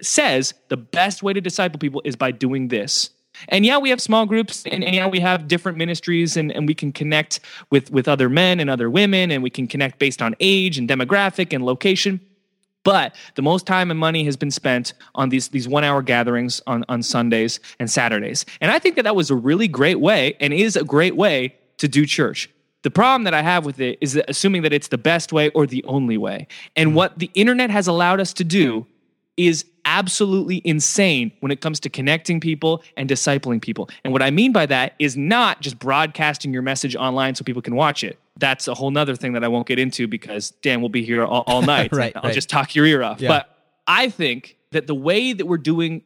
says 0.00 0.54
the 0.68 0.76
best 0.76 1.22
way 1.22 1.32
to 1.32 1.40
disciple 1.40 1.78
people 1.78 2.02
is 2.04 2.16
by 2.16 2.30
doing 2.30 2.68
this. 2.68 3.10
And 3.48 3.66
yeah, 3.66 3.78
we 3.78 3.90
have 3.90 4.00
small 4.00 4.26
groups 4.26 4.64
and, 4.64 4.84
and 4.84 4.94
yeah, 4.94 5.08
we 5.08 5.20
have 5.20 5.48
different 5.48 5.76
ministries 5.76 6.36
and, 6.36 6.52
and 6.52 6.68
we 6.68 6.74
can 6.74 6.92
connect 6.92 7.40
with, 7.70 7.90
with 7.90 8.06
other 8.06 8.28
men 8.28 8.60
and 8.60 8.70
other 8.70 8.88
women 8.88 9.30
and 9.30 9.42
we 9.42 9.50
can 9.50 9.66
connect 9.66 9.98
based 9.98 10.22
on 10.22 10.36
age 10.40 10.78
and 10.78 10.88
demographic 10.88 11.52
and 11.52 11.64
location. 11.64 12.20
But 12.84 13.16
the 13.34 13.42
most 13.42 13.66
time 13.66 13.90
and 13.90 13.98
money 13.98 14.24
has 14.24 14.36
been 14.36 14.50
spent 14.50 14.92
on 15.14 15.30
these 15.30 15.48
these 15.48 15.66
one 15.66 15.84
hour 15.84 16.02
gatherings 16.02 16.62
on, 16.66 16.84
on 16.88 17.02
Sundays 17.02 17.58
and 17.80 17.90
Saturdays. 17.90 18.46
And 18.60 18.70
I 18.70 18.78
think 18.78 18.96
that 18.96 19.02
that 19.02 19.16
was 19.16 19.30
a 19.30 19.34
really 19.34 19.66
great 19.66 20.00
way 20.00 20.36
and 20.38 20.52
is 20.52 20.76
a 20.76 20.84
great 20.84 21.16
way 21.16 21.56
to 21.78 21.88
do 21.88 22.06
church. 22.06 22.50
The 22.82 22.90
problem 22.90 23.24
that 23.24 23.34
I 23.34 23.42
have 23.42 23.64
with 23.64 23.80
it 23.80 23.98
is 24.02 24.12
that 24.12 24.28
assuming 24.28 24.62
that 24.62 24.72
it's 24.72 24.88
the 24.88 24.98
best 24.98 25.32
way 25.32 25.48
or 25.50 25.66
the 25.66 25.82
only 25.84 26.18
way. 26.18 26.46
And 26.76 26.90
mm. 26.90 26.94
what 26.94 27.18
the 27.18 27.30
internet 27.34 27.70
has 27.70 27.86
allowed 27.86 28.20
us 28.20 28.34
to 28.34 28.44
do 28.44 28.86
is 29.38 29.64
absolutely 29.84 30.62
insane 30.64 31.32
when 31.40 31.52
it 31.52 31.60
comes 31.60 31.80
to 31.80 31.90
connecting 31.90 32.40
people 32.40 32.82
and 32.96 33.08
discipling 33.08 33.60
people. 33.60 33.88
And 34.04 34.12
what 34.12 34.22
I 34.22 34.30
mean 34.30 34.52
by 34.52 34.66
that 34.66 34.94
is 34.98 35.16
not 35.16 35.60
just 35.60 35.78
broadcasting 35.78 36.52
your 36.52 36.62
message 36.62 36.96
online 36.96 37.34
so 37.34 37.44
people 37.44 37.62
can 37.62 37.74
watch 37.74 38.04
it. 38.04 38.18
That's 38.36 38.66
a 38.66 38.74
whole 38.74 38.90
nother 38.90 39.14
thing 39.14 39.32
that 39.34 39.44
I 39.44 39.48
won't 39.48 39.66
get 39.66 39.78
into 39.78 40.08
because 40.08 40.50
Dan 40.62 40.80
will 40.80 40.88
be 40.88 41.04
here 41.04 41.24
all, 41.24 41.44
all 41.46 41.62
night. 41.74 41.92
right, 41.92 42.12
I'll 42.16 42.22
right. 42.22 42.34
just 42.34 42.48
talk 42.48 42.74
your 42.74 42.86
ear 42.86 43.02
off. 43.02 43.20
Yeah. 43.20 43.28
But 43.28 43.58
I 43.86 44.08
think 44.08 44.56
that 44.72 44.86
the 44.86 44.94
way 44.94 45.32
that 45.32 45.46
we're 45.46 45.58
doing 45.58 46.02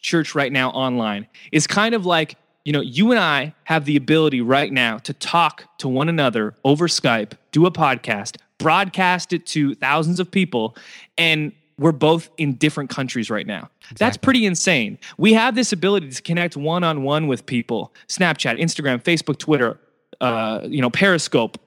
church 0.00 0.34
right 0.34 0.52
now 0.52 0.70
online 0.70 1.26
is 1.50 1.66
kind 1.66 1.94
of 1.94 2.06
like, 2.06 2.36
you 2.64 2.72
know, 2.72 2.80
you 2.80 3.10
and 3.10 3.18
I 3.18 3.54
have 3.64 3.84
the 3.84 3.96
ability 3.96 4.40
right 4.40 4.72
now 4.72 4.98
to 4.98 5.12
talk 5.12 5.64
to 5.78 5.88
one 5.88 6.08
another 6.08 6.54
over 6.64 6.86
Skype, 6.86 7.32
do 7.50 7.66
a 7.66 7.70
podcast, 7.70 8.36
broadcast 8.58 9.32
it 9.32 9.46
to 9.46 9.74
thousands 9.74 10.20
of 10.20 10.30
people, 10.30 10.76
and 11.18 11.52
we're 11.82 11.92
both 11.92 12.30
in 12.38 12.54
different 12.54 12.88
countries 12.88 13.28
right 13.28 13.46
now. 13.46 13.68
That's 13.96 14.16
pretty 14.16 14.46
insane. 14.46 14.98
We 15.18 15.32
have 15.32 15.54
this 15.54 15.72
ability 15.72 16.10
to 16.10 16.22
connect 16.22 16.56
one 16.56 16.84
on 16.84 17.02
one 17.02 17.26
with 17.26 17.44
people 17.44 17.92
Snapchat, 18.08 18.60
Instagram, 18.60 19.02
Facebook, 19.02 19.38
Twitter, 19.38 19.78
uh, 20.20 20.60
you 20.64 20.80
know, 20.80 20.90
Periscope. 20.90 21.58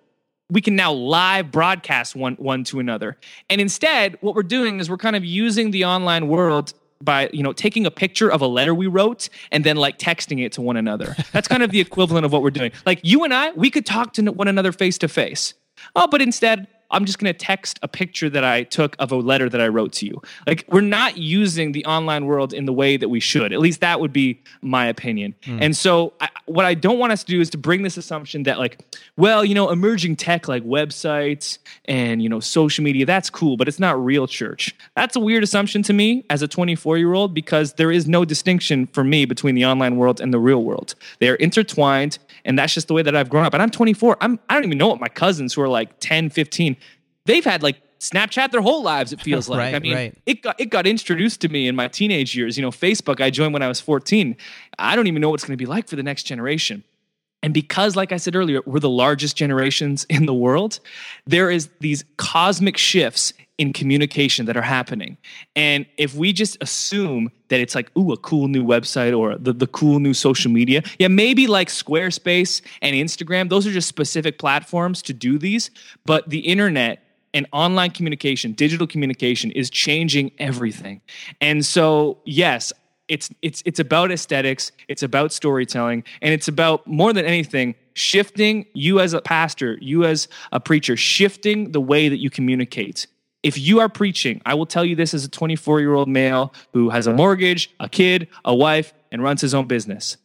We 0.50 0.62
can 0.62 0.76
now 0.76 0.94
live 0.94 1.52
broadcast 1.52 2.16
one, 2.16 2.36
one 2.36 2.64
to 2.66 2.80
another. 2.80 3.18
And 3.50 3.60
instead, 3.60 4.18
what 4.22 4.36
we're 4.36 4.44
doing 4.44 4.80
is 4.80 4.90
we're 4.90 4.98
kind 4.98 5.16
of 5.16 5.26
using 5.26 5.72
the 5.72 5.86
online 5.86 6.28
world 6.28 6.74
by 7.02 7.30
you 7.34 7.44
know 7.44 7.52
taking 7.52 7.86
a 7.86 7.92
picture 7.92 8.32
of 8.32 8.42
a 8.42 8.48
letter 8.48 8.74
we 8.74 8.88
wrote 8.88 9.28
and 9.52 9.64
then 9.66 9.76
like 9.76 10.00
texting 10.00 10.44
it 10.44 10.54
to 10.54 10.62
one 10.62 10.78
another 10.78 11.14
that's 11.34 11.46
kind 11.46 11.62
of 11.62 11.70
the 11.72 11.82
equivalent 11.82 12.26
of 12.26 12.32
what 12.32 12.42
we're 12.42 12.50
doing 12.50 12.72
like 12.86 13.02
you 13.04 13.26
and 13.26 13.34
i 13.34 13.52
we 13.52 13.70
could 13.70 13.86
talk 13.86 14.14
to 14.14 14.24
one 14.32 14.48
another 14.48 14.72
face 14.72 14.98
to 14.98 15.10
face 15.10 15.54
oh 15.98 16.08
but 16.08 16.22
instead 16.22 16.68
I'm 16.92 17.06
just 17.06 17.20
going 17.20 17.34
to 17.34 17.38
text 17.38 17.80
a 17.82 17.88
picture 17.88 18.30
that 18.30 18.44
I 18.44 18.64
took 18.64 18.96
of 19.00 19.12
a 19.12 19.16
letter 19.16 19.50
that 19.50 19.62
I 19.62 19.68
wrote 19.68 19.94
to 19.94 20.06
you. 20.06 20.22
Like, 20.48 20.66
we're 20.70 20.82
not 20.82 21.18
using 21.18 21.72
the 21.72 21.86
online 21.86 22.26
world 22.26 22.54
in 22.54 22.66
the 22.66 22.74
way 22.74 22.98
that 22.98 23.10
we 23.10 23.20
should. 23.20 23.54
At 23.54 23.60
least 23.60 23.82
that 23.82 24.00
would 24.00 24.14
be 24.14 24.42
my 24.62 24.88
opinion. 24.88 25.36
Hmm. 25.44 25.60
And 25.62 25.78
so, 25.78 26.14
I, 26.20 26.30
what 26.46 26.66
I 26.66 26.74
don't 26.74 27.00
want 27.00 27.12
us 27.12 27.24
to 27.24 27.32
do 27.32 27.42
is 27.42 27.50
to 27.52 27.58
bring 27.58 27.84
this 27.84 27.98
assumption 27.98 28.44
that, 28.44 28.60
like, 28.60 28.80
well, 29.18 29.44
you 29.44 29.56
know, 29.56 29.70
emerging 29.70 30.16
tech 30.16 30.48
like 30.48 30.64
websites 30.64 31.58
and, 31.86 32.22
you 32.22 32.30
know, 32.30 32.40
social 32.40 32.84
media, 32.84 33.06
that's 33.06 33.30
cool, 33.30 33.58
but 33.58 33.68
it's 33.68 33.80
not 33.80 34.04
real 34.04 34.28
church. 34.28 34.76
That's 34.96 35.16
a 35.16 35.20
weird 35.20 35.44
assumption 35.44 35.84
to 35.84 35.94
me 35.94 36.26
as 36.30 36.42
a 36.42 36.48
24 36.48 36.98
year 36.98 37.14
old 37.14 37.34
because 37.34 37.74
there 37.74 37.92
is 37.92 38.08
no 38.08 38.26
distinction 38.26 38.88
for 38.88 39.04
me 39.04 39.26
between 39.26 39.56
the 39.56 39.66
online 39.66 39.98
world 39.98 40.22
and 40.22 40.34
the 40.34 40.40
real 40.40 40.64
world. 40.64 40.96
They 41.20 41.30
are 41.30 41.36
intertwined, 41.36 42.20
and 42.44 42.58
that's 42.58 42.74
just 42.74 42.88
the 42.88 42.94
way 42.94 43.02
that 43.02 43.16
I've 43.16 43.30
grown 43.30 43.46
up. 43.46 43.54
And 43.54 43.62
I'm 43.62 43.72
24. 43.72 44.18
I'm, 44.22 44.40
I 44.50 44.54
don't 44.54 44.66
even 44.66 44.78
know 44.78 44.88
what 44.88 45.00
my 45.00 45.08
cousins 45.08 45.54
who 45.54 45.62
are 45.62 45.68
like 45.68 46.00
10, 46.00 46.30
15, 46.30 46.78
they've 47.26 47.46
had 47.46 47.64
like 47.64 47.82
Snapchat 48.00 48.52
their 48.52 48.62
whole 48.62 48.84
lives. 48.84 49.14
It 49.14 49.22
feels 49.22 49.50
like. 49.50 49.60
Right, 49.60 49.76
I 49.76 49.80
mean, 49.80 49.94
right. 49.94 50.18
it 50.26 50.42
got 50.42 50.60
it 50.60 50.68
got 50.68 50.88
introduced 50.88 51.42
to 51.42 51.50
me 51.50 51.68
in 51.68 51.76
my 51.76 51.88
teenage 51.88 52.36
years. 52.36 52.58
You 52.58 52.62
know, 52.62 52.72
Facebook. 52.72 53.22
I 53.22 53.30
joined 53.30 53.54
when 53.54 53.62
I 53.62 53.68
was 53.68 53.80
14. 53.80 54.36
I 54.80 54.96
don't 54.96 55.08
even 55.08 55.22
know 55.22 55.30
what 55.30 55.36
it's 55.36 55.46
going 55.46 55.58
to 55.58 55.62
be 55.62 55.70
like 55.70 55.88
for 55.88 55.96
the 55.96 56.04
next 56.04 56.24
generation. 56.24 56.84
And 57.44 57.54
because, 57.54 57.96
like 57.96 58.12
I 58.12 58.18
said 58.18 58.36
earlier, 58.36 58.62
we're 58.66 58.80
the 58.80 58.90
largest 58.90 59.38
generations 59.38 60.04
in 60.10 60.26
the 60.26 60.34
world, 60.34 60.80
there 61.28 61.52
is 61.52 61.70
these 61.80 62.04
cosmic 62.18 62.76
shifts 62.76 63.34
in 63.58 63.72
communication 63.72 64.48
that 64.48 64.58
are 64.58 64.64
happening. 64.64 65.16
And 65.56 65.86
if 65.98 66.16
we 66.16 66.34
just 66.34 66.58
assume 66.60 67.32
that 67.50 67.60
it's 67.60 67.76
like, 67.76 67.96
ooh, 67.96 68.12
a 68.12 68.18
cool 68.18 68.48
new 68.48 68.64
website 68.64 69.18
or 69.18 69.38
the, 69.38 69.54
the 69.54 69.68
cool 69.68 70.00
new 70.00 70.14
social 70.14 70.52
media, 70.52 70.82
yeah, 70.98 71.08
maybe 71.08 71.46
like 71.46 71.70
Squarespace 71.70 72.62
and 72.82 72.96
Instagram, 72.96 73.50
those 73.50 73.68
are 73.68 73.72
just 73.72 73.88
specific 73.88 74.40
platforms 74.40 75.04
to 75.04 75.14
do 75.14 75.38
these. 75.38 75.70
But 76.06 76.28
the 76.30 76.40
internet 76.40 77.05
and 77.36 77.46
online 77.52 77.92
communication, 77.92 78.54
digital 78.54 78.88
communication 78.88 79.52
is 79.52 79.70
changing 79.70 80.32
everything. 80.40 81.02
And 81.42 81.64
so, 81.64 82.18
yes, 82.26 82.74
it's 83.08 83.30
it's 83.44 83.62
it's 83.66 83.80
about 83.80 84.12
aesthetics, 84.12 84.72
it's 84.88 85.04
about 85.04 85.32
storytelling, 85.32 86.04
and 86.24 86.34
it's 86.34 86.48
about 86.48 86.88
more 86.88 87.14
than 87.14 87.26
anything 87.26 87.76
shifting 87.94 88.66
you 88.74 89.00
as 89.00 89.14
a 89.14 89.22
pastor, 89.22 89.78
you 89.80 90.06
as 90.06 90.28
a 90.52 90.60
preacher, 90.60 90.98
shifting 90.98 91.72
the 91.72 91.82
way 91.82 92.10
that 92.10 92.18
you 92.18 92.30
communicate. 92.30 93.06
If 93.44 93.60
you 93.60 93.80
are 93.80 93.90
preaching, 93.90 94.42
I 94.46 94.56
will 94.56 94.66
tell 94.66 94.84
you 94.84 94.96
this 94.96 95.14
as 95.14 95.24
a 95.24 95.30
24 95.30 95.82
year 95.82 95.94
old 95.94 96.10
male 96.10 96.52
who 96.74 96.90
has 96.90 97.06
a 97.06 97.14
mortgage, 97.14 97.70
a 97.80 97.88
kid, 97.88 98.28
a 98.44 98.56
wife, 98.56 98.94
and 99.12 99.22
runs 99.22 99.42
his 99.42 99.54
own 99.54 99.68
business. 99.68 100.18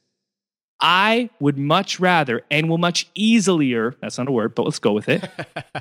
I 0.80 1.28
would 1.40 1.58
much 1.58 2.00
rather 2.00 2.42
and 2.50 2.70
will 2.70 2.78
much 2.78 3.10
easier, 3.14 3.94
that's 4.00 4.16
not 4.16 4.28
a 4.28 4.32
word, 4.32 4.54
but 4.54 4.64
let's 4.64 4.78
go 4.78 4.92
with 4.92 5.10
it, 5.10 5.28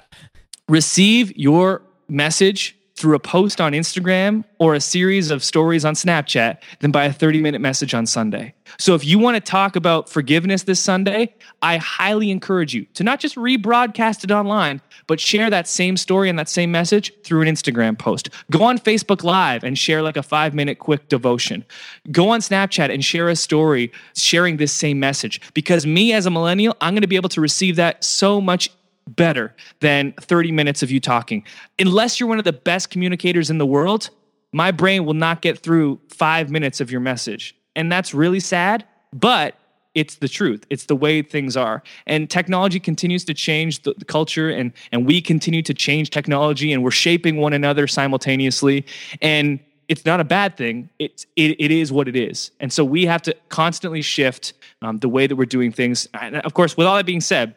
receive 0.69 1.35
your 1.35 1.81
message 2.07 2.77
through 2.99 3.15
a 3.15 3.19
post 3.19 3.61
on 3.61 3.71
Instagram 3.71 4.43
or 4.57 4.73
a 4.73 4.81
series 4.81 5.31
of 5.31 5.41
stories 5.41 5.85
on 5.85 5.93
Snapchat 5.93 6.57
than 6.79 6.91
by 6.91 7.05
a 7.05 7.13
30 7.13 7.41
minute 7.41 7.61
message 7.61 7.93
on 7.93 8.05
Sunday. 8.05 8.53
So 8.77 8.93
if 8.93 9.05
you 9.05 9.17
want 9.17 9.35
to 9.35 9.41
talk 9.41 9.77
about 9.77 10.09
forgiveness 10.09 10.63
this 10.63 10.81
Sunday, 10.81 11.33
I 11.61 11.77
highly 11.77 12.29
encourage 12.29 12.73
you 12.73 12.85
to 12.95 13.03
not 13.03 13.21
just 13.21 13.35
rebroadcast 13.35 14.25
it 14.25 14.31
online, 14.31 14.81
but 15.07 15.19
share 15.19 15.49
that 15.49 15.65
same 15.67 15.95
story 15.95 16.29
and 16.29 16.37
that 16.37 16.49
same 16.49 16.71
message 16.71 17.13
through 17.23 17.41
an 17.41 17.47
Instagram 17.47 17.97
post. 17.97 18.29
Go 18.51 18.63
on 18.63 18.77
Facebook 18.77 19.23
Live 19.23 19.63
and 19.63 19.77
share 19.77 20.01
like 20.01 20.17
a 20.17 20.23
five 20.23 20.53
minute 20.53 20.79
quick 20.79 21.07
devotion. 21.07 21.63
Go 22.11 22.29
on 22.29 22.41
Snapchat 22.41 22.93
and 22.93 23.03
share 23.03 23.29
a 23.29 23.35
story 23.35 23.93
sharing 24.13 24.57
this 24.57 24.73
same 24.73 24.99
message. 24.99 25.39
Because 25.53 25.85
me 25.85 26.11
as 26.11 26.25
a 26.25 26.29
millennial, 26.29 26.75
I'm 26.81 26.93
going 26.93 27.01
to 27.01 27.07
be 27.07 27.15
able 27.15 27.29
to 27.29 27.41
receive 27.41 27.77
that 27.77 28.03
so 28.03 28.41
much 28.41 28.69
better 29.15 29.55
than 29.79 30.13
30 30.19 30.51
minutes 30.51 30.83
of 30.83 30.91
you 30.91 30.99
talking. 30.99 31.43
Unless 31.77 32.19
you're 32.19 32.29
one 32.29 32.39
of 32.39 32.45
the 32.45 32.53
best 32.53 32.89
communicators 32.89 33.49
in 33.49 33.57
the 33.57 33.65
world, 33.65 34.09
my 34.51 34.71
brain 34.71 35.05
will 35.05 35.13
not 35.13 35.41
get 35.41 35.59
through 35.59 35.99
five 36.09 36.49
minutes 36.49 36.81
of 36.81 36.91
your 36.91 37.01
message. 37.01 37.55
And 37.75 37.91
that's 37.91 38.13
really 38.13 38.39
sad, 38.39 38.85
but 39.13 39.55
it's 39.95 40.15
the 40.15 40.27
truth. 40.27 40.65
It's 40.69 40.85
the 40.85 40.95
way 40.95 41.21
things 41.21 41.57
are. 41.57 41.83
And 42.05 42.29
technology 42.29 42.79
continues 42.79 43.25
to 43.25 43.33
change 43.33 43.83
the, 43.83 43.93
the 43.97 44.05
culture, 44.05 44.49
and, 44.49 44.71
and 44.91 45.05
we 45.05 45.21
continue 45.21 45.61
to 45.63 45.73
change 45.73 46.09
technology, 46.09 46.71
and 46.71 46.83
we're 46.83 46.91
shaping 46.91 47.37
one 47.37 47.53
another 47.53 47.87
simultaneously. 47.87 48.85
And 49.21 49.59
it's 49.87 50.05
not 50.05 50.19
a 50.19 50.23
bad 50.23 50.55
thing. 50.55 50.89
It's, 50.99 51.25
it, 51.35 51.59
it 51.59 51.71
is 51.71 51.91
what 51.91 52.07
it 52.07 52.15
is. 52.15 52.51
And 52.59 52.71
so 52.71 52.85
we 52.85 53.05
have 53.07 53.23
to 53.23 53.35
constantly 53.49 54.01
shift 54.01 54.53
um, 54.83 54.99
the 54.99 55.09
way 55.09 55.25
that 55.25 55.35
we're 55.35 55.45
doing 55.45 55.71
things. 55.71 56.07
And 56.13 56.37
of 56.37 56.53
course, 56.53 56.77
with 56.77 56.85
all 56.85 56.95
that 56.95 57.07
being 57.07 57.21
said, 57.21 57.55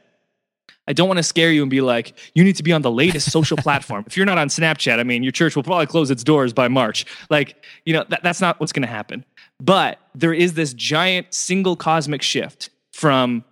I 0.88 0.92
don't 0.92 1.06
want 1.06 1.18
to 1.18 1.22
scare 1.22 1.52
you 1.52 1.62
and 1.62 1.70
be 1.70 1.80
like, 1.80 2.18
you 2.34 2.42
need 2.42 2.56
to 2.56 2.62
be 2.62 2.72
on 2.72 2.82
the 2.82 2.90
latest 2.90 3.30
social 3.30 3.56
platform. 3.58 4.04
If 4.06 4.16
you're 4.16 4.26
not 4.26 4.38
on 4.38 4.48
Snapchat, 4.48 4.98
I 4.98 5.04
mean, 5.04 5.22
your 5.22 5.32
church 5.32 5.54
will 5.54 5.62
probably 5.62 5.86
close 5.86 6.10
its 6.10 6.24
doors 6.24 6.52
by 6.52 6.68
March. 6.68 7.06
Like, 7.30 7.64
you 7.84 7.92
know, 7.92 8.04
that, 8.08 8.22
that's 8.22 8.40
not 8.40 8.58
what's 8.58 8.72
going 8.72 8.82
to 8.82 8.88
happen. 8.88 9.24
But 9.60 9.98
there 10.14 10.32
is 10.34 10.54
this 10.54 10.74
giant 10.74 11.32
single 11.32 11.76
cosmic 11.76 12.22
shift 12.22 12.70
from 12.92 13.44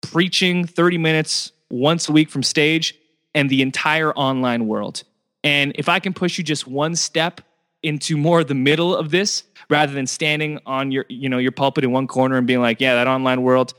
preaching 0.00 0.66
30 0.66 0.98
minutes 0.98 1.52
once 1.70 2.08
a 2.08 2.12
week 2.12 2.30
from 2.30 2.42
stage 2.42 2.94
and 3.34 3.48
the 3.50 3.62
entire 3.62 4.12
online 4.14 4.66
world. 4.66 5.04
And 5.44 5.72
if 5.74 5.88
I 5.88 5.98
can 5.98 6.12
push 6.12 6.38
you 6.38 6.44
just 6.44 6.66
one 6.66 6.94
step 6.96 7.40
into 7.82 8.16
more 8.16 8.44
the 8.44 8.54
middle 8.54 8.94
of 8.94 9.10
this 9.10 9.44
rather 9.68 9.92
than 9.92 10.06
standing 10.06 10.60
on 10.66 10.92
your 10.92 11.04
you 11.08 11.28
know 11.28 11.38
your 11.38 11.50
pulpit 11.50 11.82
in 11.82 11.90
one 11.90 12.06
corner 12.06 12.36
and 12.36 12.46
being 12.46 12.60
like 12.60 12.80
yeah 12.80 12.94
that 12.94 13.08
online 13.08 13.42
world 13.42 13.74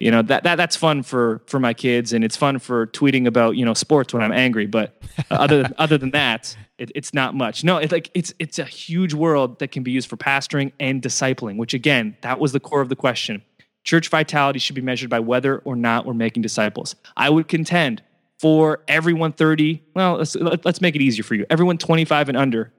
you 0.00 0.10
know 0.10 0.22
that, 0.22 0.42
that 0.42 0.56
that's 0.56 0.76
fun 0.76 1.02
for 1.02 1.42
for 1.46 1.60
my 1.60 1.72
kids 1.74 2.12
and 2.12 2.24
it's 2.24 2.36
fun 2.36 2.58
for 2.58 2.88
tweeting 2.88 3.26
about 3.26 3.56
you 3.56 3.64
know 3.64 3.74
sports 3.74 4.12
when 4.12 4.22
i'm 4.22 4.32
angry 4.32 4.66
but 4.66 5.00
other 5.30 5.62
than, 5.62 5.74
other 5.78 5.98
than 5.98 6.10
that 6.10 6.56
it, 6.80 6.90
it's 6.94 7.12
not 7.12 7.34
much. 7.34 7.62
No 7.62 7.76
it's 7.76 7.92
like 7.92 8.10
it's 8.14 8.34
it's 8.38 8.58
a 8.58 8.64
huge 8.64 9.14
world 9.14 9.58
that 9.60 9.68
can 9.68 9.82
be 9.82 9.92
used 9.92 10.08
for 10.08 10.16
pastoring 10.16 10.72
and 10.80 11.00
discipling 11.00 11.58
which 11.58 11.74
again 11.74 12.16
that 12.22 12.40
was 12.40 12.52
the 12.52 12.58
core 12.58 12.80
of 12.80 12.88
the 12.88 12.96
question. 12.96 13.42
Church 13.84 14.08
vitality 14.08 14.58
should 14.58 14.74
be 14.74 14.80
measured 14.80 15.10
by 15.10 15.20
whether 15.20 15.58
or 15.58 15.76
not 15.76 16.04
we're 16.04 16.14
making 16.14 16.42
disciples. 16.42 16.96
I 17.16 17.30
would 17.30 17.48
contend 17.48 18.02
for 18.38 18.80
everyone 18.88 19.32
30 19.32 19.82
well 19.94 20.16
let's 20.16 20.34
let's 20.34 20.80
make 20.80 20.96
it 20.96 21.02
easier 21.02 21.22
for 21.22 21.34
you. 21.34 21.44
Everyone 21.50 21.76
25 21.76 22.30
and 22.30 22.38
under 22.38 22.72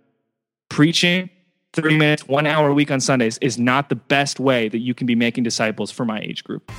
preaching 0.69 1.29
30 1.73 1.97
minutes 1.97 2.27
one 2.27 2.47
hour 2.47 2.69
a 2.69 2.73
week 2.73 2.89
on 2.89 2.99
sundays 2.99 3.37
is 3.37 3.59
not 3.59 3.89
the 3.89 3.95
best 3.95 4.39
way 4.39 4.67
that 4.67 4.79
you 4.79 4.93
can 4.93 5.05
be 5.05 5.15
making 5.15 5.43
disciples 5.43 5.91
for 5.91 6.05
my 6.05 6.19
age 6.19 6.43
group 6.43 6.71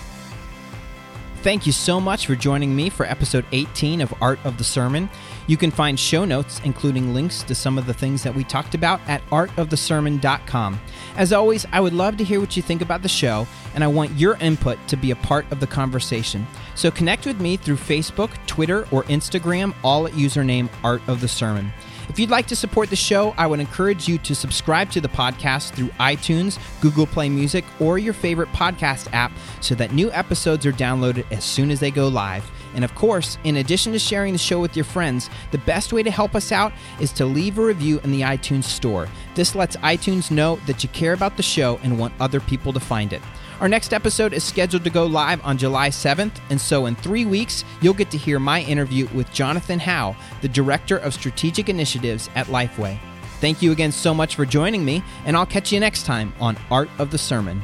Thank 1.43 1.67
you 1.67 1.73
so 1.73 2.01
much 2.01 2.29
for 2.29 2.37
joining 2.37 2.77
me 2.77 2.89
for 2.89 3.05
episode 3.05 3.45
18 3.51 4.01
of 4.01 4.15
Art 4.23 4.39
of 4.45 4.59
the 4.59 4.65
Sermon. 4.65 5.11
You 5.49 5.57
can 5.57 5.73
find 5.73 5.99
show 5.99 6.25
notes, 6.25 6.61
including 6.63 7.13
links 7.13 7.43
to 7.43 7.55
some 7.57 7.79
of 7.79 7.87
the 7.87 7.93
things 7.93 8.23
that 8.23 8.33
we 8.33 8.45
talked 8.45 8.77
about, 8.77 9.01
at 9.09 9.27
artofthesermon.com. 9.31 10.81
As 11.17 11.33
always, 11.33 11.67
I 11.73 11.81
would 11.81 11.95
love 11.95 12.17
to 12.19 12.25
hear 12.25 12.39
what 12.39 12.57
you 12.57 12.63
think 12.63 12.81
about 12.81 13.03
the 13.03 13.09
show, 13.09 13.49
and 13.75 13.83
I 13.83 13.89
want 13.89 14.17
your 14.17 14.37
input 14.37 14.79
to 14.87 14.97
be 14.97 15.11
a 15.11 15.17
part 15.17 15.51
of 15.51 15.59
the 15.59 15.67
conversation. 15.67 16.47
So 16.77 16.93
connect 16.93 17.27
with 17.27 17.41
me 17.41 17.57
through 17.57 17.75
Facebook, 17.75 18.31
Twitter, 18.47 18.87
or 18.93 19.03
Instagram, 19.05 19.75
all 19.83 20.07
at 20.07 20.13
username 20.13 20.69
Art 20.85 21.03
of 21.09 21.21
the 21.21 21.27
Sermon. 21.27 21.73
If 22.13 22.19
you'd 22.19 22.29
like 22.29 22.47
to 22.49 22.57
support 22.57 22.91
the 22.91 22.97
show, 22.97 23.33
I 23.39 23.47
would 23.47 23.59
encourage 23.59 24.07
you 24.07 24.19
to 24.19 24.35
subscribe 24.35 24.91
to 24.91 25.01
the 25.01 25.09
podcast 25.09 25.71
through 25.71 25.89
iTunes, 25.99 26.59
Google 26.83 27.07
Play 27.07 27.31
Music, 27.31 27.65
or 27.81 27.97
your 27.97 28.13
favorite 28.13 28.51
podcast 28.51 29.09
app 29.15 29.33
so 29.63 29.75
that 29.77 29.95
new 29.95 30.13
episodes 30.13 30.67
are 30.67 30.75
downloaded 30.75 31.25
as 31.33 31.43
soon 31.43 31.71
as 31.71 31.81
they 31.81 31.91
go 31.91 32.09
live. 32.09 32.45
And 32.75 32.85
of 32.85 32.95
course, 32.95 33.39
in 33.45 33.57
addition 33.57 33.93
to 33.93 33.99
sharing 33.99 34.35
the 34.35 34.39
show 34.39 34.61
with 34.61 34.77
your 34.77 34.85
friends, 34.85 35.31
the 35.53 35.59
best 35.59 35.95
way 35.95 36.03
to 36.03 36.11
help 36.11 36.35
us 36.35 36.53
out 36.53 36.75
is 37.01 37.13
to 37.13 37.25
leave 37.25 37.57
a 37.57 37.65
review 37.65 37.99
in 38.05 38.13
the 38.13 38.21
iTunes 38.21 38.65
store. 38.65 39.09
This 39.35 39.55
lets 39.55 39.77
iTunes 39.77 40.31
know 40.31 40.57
that 40.67 40.83
you 40.83 40.91
care 40.91 41.15
about 41.15 41.39
the 41.39 41.43
show 41.43 41.81
and 41.83 41.99
want 41.99 42.13
other 42.21 42.41
people 42.41 42.75
to 42.75 42.81
find 42.81 43.15
it. 43.15 43.23
Our 43.61 43.69
next 43.69 43.93
episode 43.93 44.33
is 44.33 44.43
scheduled 44.43 44.85
to 44.85 44.91
go 44.91 45.07
live 45.07 45.45
on 45.45 45.57
July 45.57 45.91
7th, 45.91 46.41
and 46.51 46.61
so 46.61 46.87
in 46.87 46.97
three 46.97 47.25
weeks, 47.25 47.65
you'll 47.81 47.95
get 47.95 48.11
to 48.11 48.19
hear 48.19 48.41
my 48.41 48.63
interview 48.63 49.07
with 49.15 49.33
Jonathan 49.33 49.79
Howe, 49.79 50.17
the 50.41 50.49
Director 50.49 50.97
of 50.97 51.15
Strategic 51.15 51.69
Initiatives 51.69 52.29
at 52.35 52.49
Lifeway. 52.49 52.99
Thank 53.41 53.63
you 53.63 53.73
again 53.73 53.93
so 53.93 54.15
much 54.15 54.35
for 54.35 54.47
joining 54.47 54.85
me, 54.85 55.03
and 55.27 55.37
I'll 55.37 55.47
catch 55.47 55.73
you 55.73 55.81
next 55.81 56.07
time 56.07 56.33
on 56.41 56.57
Art 56.71 56.89
of 56.99 57.11
the 57.11 57.19
Sermon. 57.19 57.63